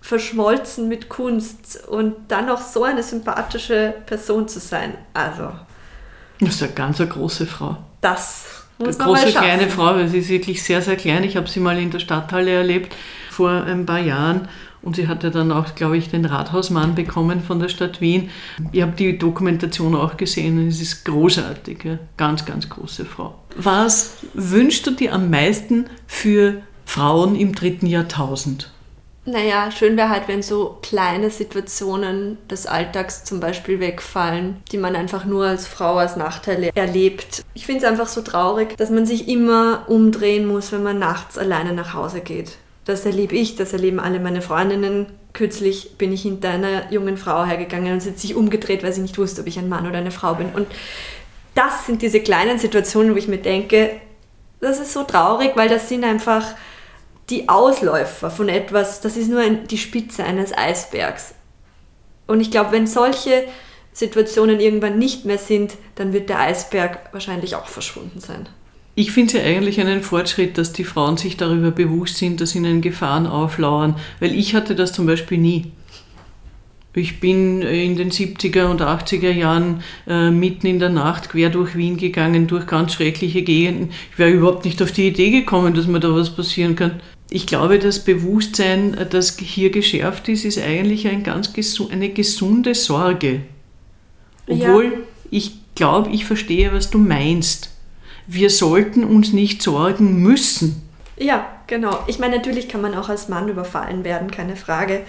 verschmolzen 0.00 0.88
mit 0.88 1.10
Kunst 1.10 1.86
und 1.86 2.14
dann 2.28 2.46
noch 2.46 2.62
so 2.62 2.84
eine 2.84 3.02
sympathische 3.02 3.94
Person 4.06 4.48
zu 4.48 4.58
sein. 4.58 4.94
Also. 5.12 5.52
Das 6.40 6.54
ist 6.54 6.62
eine 6.62 6.72
ganz 6.72 7.00
eine 7.00 7.10
große 7.10 7.46
Frau. 7.46 7.76
Das 8.00 8.64
muss 8.78 8.98
eine 8.98 9.08
große 9.12 9.32
kleine 9.32 9.68
Frau, 9.68 9.94
weil 9.94 10.08
sie 10.08 10.18
ist 10.18 10.30
wirklich 10.30 10.62
sehr, 10.62 10.80
sehr 10.80 10.96
klein. 10.96 11.22
Ich 11.24 11.36
habe 11.36 11.48
sie 11.48 11.60
mal 11.60 11.78
in 11.78 11.90
der 11.90 11.98
Stadthalle 11.98 12.50
erlebt 12.50 12.94
vor 13.30 13.50
ein 13.50 13.84
paar 13.84 13.98
Jahren 13.98 14.48
und 14.82 14.96
sie 14.96 15.08
hatte 15.08 15.30
dann 15.30 15.52
auch, 15.52 15.74
glaube 15.74 15.96
ich, 15.96 16.08
den 16.08 16.24
Rathausmann 16.24 16.94
bekommen 16.94 17.42
von 17.42 17.60
der 17.60 17.68
Stadt 17.68 18.00
Wien. 18.00 18.30
Ich 18.72 18.82
habe 18.82 18.92
die 18.92 19.18
Dokumentation 19.18 19.94
auch 19.94 20.16
gesehen 20.16 20.68
es 20.68 20.80
ist 20.80 21.04
großartig. 21.04 21.84
Ja. 21.84 21.98
Ganz, 22.16 22.44
ganz 22.44 22.68
große 22.68 23.04
Frau. 23.04 23.34
Was 23.56 24.18
wünschst 24.34 24.86
du 24.86 24.92
dir 24.92 25.12
am 25.12 25.30
meisten 25.30 25.86
für 26.06 26.62
Frauen 26.86 27.36
im 27.36 27.54
dritten 27.54 27.86
Jahrtausend? 27.86 28.70
Naja, 29.26 29.70
schön 29.70 29.96
wäre 29.96 30.08
halt, 30.08 30.28
wenn 30.28 30.42
so 30.42 30.78
kleine 30.82 31.30
Situationen 31.30 32.38
des 32.48 32.66
Alltags 32.66 33.22
zum 33.22 33.38
Beispiel 33.38 33.78
wegfallen, 33.78 34.62
die 34.72 34.78
man 34.78 34.96
einfach 34.96 35.26
nur 35.26 35.44
als 35.44 35.66
Frau 35.66 35.96
als 35.96 36.16
Nachteile 36.16 36.70
erlebt. 36.74 37.44
Ich 37.52 37.66
finde 37.66 37.84
es 37.84 37.90
einfach 37.90 38.08
so 38.08 38.22
traurig, 38.22 38.76
dass 38.78 38.90
man 38.90 39.04
sich 39.04 39.28
immer 39.28 39.84
umdrehen 39.88 40.46
muss, 40.46 40.72
wenn 40.72 40.82
man 40.82 40.98
nachts 40.98 41.36
alleine 41.36 41.74
nach 41.74 41.92
Hause 41.92 42.22
geht. 42.22 42.56
Das 42.90 43.06
erlebe 43.06 43.36
ich, 43.36 43.54
das 43.54 43.72
erleben 43.72 44.00
alle 44.00 44.18
meine 44.18 44.42
Freundinnen. 44.42 45.06
Kürzlich 45.32 45.96
bin 45.96 46.12
ich 46.12 46.22
hinter 46.22 46.50
einer 46.50 46.90
jungen 46.90 47.16
Frau 47.16 47.44
hergegangen 47.44 47.92
und 47.92 48.00
sie 48.00 48.10
hat 48.10 48.18
sich 48.18 48.34
umgedreht, 48.34 48.82
weil 48.82 48.92
sie 48.92 49.00
nicht 49.00 49.16
wusste, 49.16 49.42
ob 49.42 49.46
ich 49.46 49.60
ein 49.60 49.68
Mann 49.68 49.86
oder 49.86 49.98
eine 49.98 50.10
Frau 50.10 50.34
bin. 50.34 50.48
Und 50.52 50.66
das 51.54 51.86
sind 51.86 52.02
diese 52.02 52.18
kleinen 52.18 52.58
Situationen, 52.58 53.14
wo 53.14 53.16
ich 53.16 53.28
mir 53.28 53.38
denke, 53.38 53.92
das 54.60 54.80
ist 54.80 54.92
so 54.92 55.04
traurig, 55.04 55.52
weil 55.54 55.68
das 55.68 55.88
sind 55.88 56.02
einfach 56.02 56.44
die 57.28 57.48
Ausläufer 57.48 58.28
von 58.28 58.48
etwas, 58.48 59.00
das 59.00 59.16
ist 59.16 59.30
nur 59.30 59.48
die 59.48 59.78
Spitze 59.78 60.24
eines 60.24 60.52
Eisbergs. 60.52 61.34
Und 62.26 62.40
ich 62.40 62.50
glaube, 62.50 62.72
wenn 62.72 62.88
solche 62.88 63.44
Situationen 63.92 64.58
irgendwann 64.58 64.98
nicht 64.98 65.24
mehr 65.24 65.38
sind, 65.38 65.74
dann 65.94 66.12
wird 66.12 66.28
der 66.28 66.40
Eisberg 66.40 67.12
wahrscheinlich 67.12 67.54
auch 67.54 67.66
verschwunden 67.66 68.18
sein. 68.18 68.48
Ich 69.00 69.12
finde 69.12 69.38
es 69.38 69.42
ja 69.42 69.48
eigentlich 69.48 69.80
einen 69.80 70.02
Fortschritt, 70.02 70.58
dass 70.58 70.74
die 70.74 70.84
Frauen 70.84 71.16
sich 71.16 71.38
darüber 71.38 71.70
bewusst 71.70 72.18
sind, 72.18 72.38
dass 72.42 72.54
ihnen 72.54 72.82
Gefahren 72.82 73.26
auflauern, 73.26 73.96
weil 74.18 74.34
ich 74.34 74.54
hatte 74.54 74.74
das 74.74 74.92
zum 74.92 75.06
Beispiel 75.06 75.38
nie. 75.38 75.72
Ich 76.94 77.18
bin 77.18 77.62
in 77.62 77.96
den 77.96 78.10
70er 78.10 78.66
und 78.66 78.82
80er 78.82 79.30
Jahren 79.30 79.82
äh, 80.06 80.30
mitten 80.30 80.66
in 80.66 80.80
der 80.80 80.90
Nacht 80.90 81.30
quer 81.30 81.48
durch 81.48 81.76
Wien 81.76 81.96
gegangen, 81.96 82.46
durch 82.46 82.66
ganz 82.66 82.92
schreckliche 82.92 83.40
Gegenden. 83.40 83.88
Ich 84.12 84.18
wäre 84.18 84.32
überhaupt 84.32 84.66
nicht 84.66 84.82
auf 84.82 84.92
die 84.92 85.08
Idee 85.08 85.30
gekommen, 85.30 85.72
dass 85.72 85.86
mir 85.86 86.00
da 86.00 86.14
was 86.14 86.36
passieren 86.36 86.76
kann 86.76 87.00
ich 87.32 87.46
glaube, 87.46 87.78
das 87.78 88.02
Bewusstsein, 88.04 88.96
das 89.08 89.38
hier 89.38 89.70
geschärft 89.70 90.28
ist, 90.28 90.44
ist 90.44 90.58
eigentlich 90.58 91.06
ein 91.06 91.22
ganz 91.22 91.52
gesu 91.52 91.88
eine 91.88 92.08
gesunde 92.10 92.74
Sorge. 92.74 93.42
Obwohl 94.48 94.84
ja. 94.84 94.90
ich 95.30 95.52
glaube, 95.76 96.10
ich 96.10 96.24
verstehe, 96.24 96.72
was 96.72 96.90
du 96.90 96.98
meinst. 96.98 97.70
Wir 98.26 98.50
sollten 98.50 99.04
uns 99.04 99.32
nicht 99.32 99.62
sorgen 99.62 100.22
müssen. 100.22 100.88
Ja, 101.16 101.46
genau. 101.66 101.98
Ich 102.06 102.18
meine, 102.18 102.36
natürlich 102.36 102.68
kann 102.68 102.80
man 102.80 102.94
auch 102.94 103.08
als 103.08 103.28
Mann 103.28 103.48
überfallen 103.48 104.04
werden, 104.04 104.30
keine 104.30 104.56
Frage. 104.56 105.02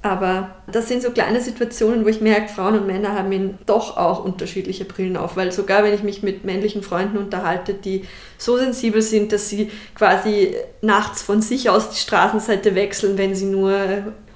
Aber 0.00 0.50
das 0.70 0.86
sind 0.86 1.02
so 1.02 1.10
kleine 1.10 1.40
Situationen, 1.40 2.04
wo 2.04 2.08
ich 2.08 2.20
merke, 2.20 2.48
Frauen 2.48 2.78
und 2.78 2.86
Männer 2.86 3.14
haben 3.14 3.32
eben 3.32 3.58
doch 3.66 3.96
auch 3.96 4.24
unterschiedliche 4.24 4.84
Brillen 4.84 5.16
auf. 5.16 5.36
Weil 5.36 5.50
sogar 5.50 5.82
wenn 5.82 5.92
ich 5.92 6.04
mich 6.04 6.22
mit 6.22 6.44
männlichen 6.44 6.84
Freunden 6.84 7.18
unterhalte, 7.18 7.74
die 7.74 8.04
so 8.36 8.56
sensibel 8.56 9.02
sind, 9.02 9.32
dass 9.32 9.48
sie 9.48 9.72
quasi 9.96 10.54
nachts 10.82 11.22
von 11.22 11.42
sich 11.42 11.68
aus 11.68 11.90
die 11.90 11.98
Straßenseite 11.98 12.76
wechseln, 12.76 13.18
wenn 13.18 13.34
sie 13.34 13.46
nur 13.46 13.74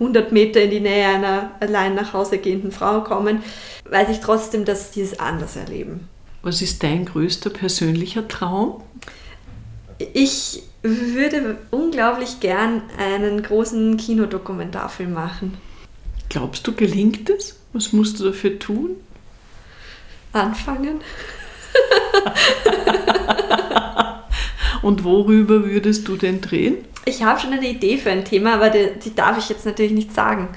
100 0.00 0.32
Meter 0.32 0.62
in 0.62 0.70
die 0.70 0.80
Nähe 0.80 1.06
einer 1.06 1.52
allein 1.60 1.94
nach 1.94 2.12
Hause 2.12 2.38
gehenden 2.38 2.72
Frau 2.72 3.02
kommen, 3.02 3.44
weiß 3.88 4.08
ich 4.08 4.18
trotzdem, 4.18 4.64
dass 4.64 4.92
sie 4.92 5.02
es 5.02 5.20
anders 5.20 5.54
erleben. 5.54 6.08
Was 6.42 6.60
ist 6.60 6.82
dein 6.82 7.04
größter 7.04 7.50
persönlicher 7.50 8.26
Traum? 8.26 8.82
Ich 10.12 10.64
würde 10.82 11.58
unglaublich 11.70 12.40
gern 12.40 12.82
einen 12.98 13.40
großen 13.42 13.96
Kinodokumentarfilm 13.96 15.12
machen. 15.12 15.56
Glaubst 16.28 16.66
du, 16.66 16.72
gelingt 16.72 17.30
es? 17.30 17.60
Was 17.72 17.92
musst 17.92 18.18
du 18.18 18.24
dafür 18.24 18.58
tun? 18.58 18.96
Anfangen. 20.32 21.00
Und 24.82 25.04
worüber 25.04 25.64
würdest 25.64 26.08
du 26.08 26.16
denn 26.16 26.40
drehen? 26.40 26.78
Ich 27.04 27.22
habe 27.22 27.38
schon 27.38 27.52
eine 27.52 27.68
Idee 27.68 27.98
für 27.98 28.10
ein 28.10 28.24
Thema, 28.24 28.54
aber 28.54 28.70
die, 28.70 28.88
die 29.04 29.14
darf 29.14 29.38
ich 29.38 29.48
jetzt 29.48 29.64
natürlich 29.64 29.92
nicht 29.92 30.12
sagen. 30.12 30.48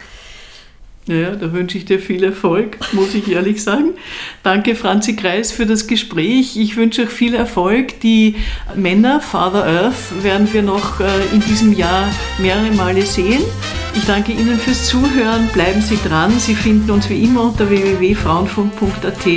Ja, 1.07 1.35
da 1.35 1.53
wünsche 1.53 1.77
ich 1.77 1.85
dir 1.85 1.99
viel 1.99 2.23
Erfolg, 2.23 2.79
muss 2.93 3.13
ich 3.13 3.31
ehrlich 3.31 3.61
sagen. 3.61 3.93
Danke, 4.41 4.73
Franzi 4.73 5.15
Kreis, 5.15 5.51
für 5.51 5.67
das 5.67 5.85
Gespräch. 5.85 6.57
Ich 6.57 6.77
wünsche 6.77 7.03
euch 7.03 7.09
viel 7.09 7.35
Erfolg. 7.35 7.99
Die 7.99 8.35
Männer, 8.75 9.21
Father 9.21 9.65
Earth, 9.65 10.23
werden 10.23 10.51
wir 10.51 10.63
noch 10.63 10.99
äh, 10.99 11.05
in 11.31 11.41
diesem 11.41 11.73
Jahr 11.73 12.09
mehrere 12.39 12.71
Male 12.71 13.03
sehen. 13.03 13.43
Ich 13.93 14.03
danke 14.05 14.31
Ihnen 14.31 14.57
fürs 14.57 14.87
Zuhören. 14.87 15.47
Bleiben 15.53 15.81
Sie 15.81 15.99
dran. 16.07 16.31
Sie 16.39 16.55
finden 16.55 16.89
uns 16.89 17.07
wie 17.07 17.23
immer 17.23 17.43
unter 17.43 17.69
www.frauenfunk.at 17.69 19.27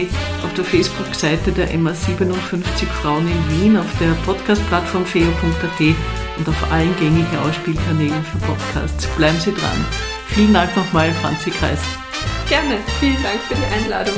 auf 0.44 0.54
der 0.56 0.64
Facebook-Seite 0.64 1.52
der 1.52 1.70
MA57 1.74 2.86
Frauen 3.02 3.26
in 3.28 3.62
Wien, 3.62 3.76
auf 3.76 3.98
der 4.00 4.12
Podcast-Plattform 4.24 5.04
feo.at 5.04 5.80
und 6.38 6.48
auf 6.48 6.72
allen 6.72 6.96
gängigen 6.98 7.38
Ausspielkanälen 7.46 8.24
für 8.24 8.38
Podcasts. 8.46 9.06
Bleiben 9.16 9.38
Sie 9.38 9.52
dran. 9.52 10.17
Vielen 10.28 10.54
Dank 10.54 10.76
nochmal, 10.76 11.10
Franzi 11.12 11.50
Kreis. 11.50 11.80
Gerne. 12.48 12.78
Vielen 13.00 13.22
Dank 13.22 13.40
für 13.42 13.54
die 13.54 13.64
Einladung. 13.64 14.14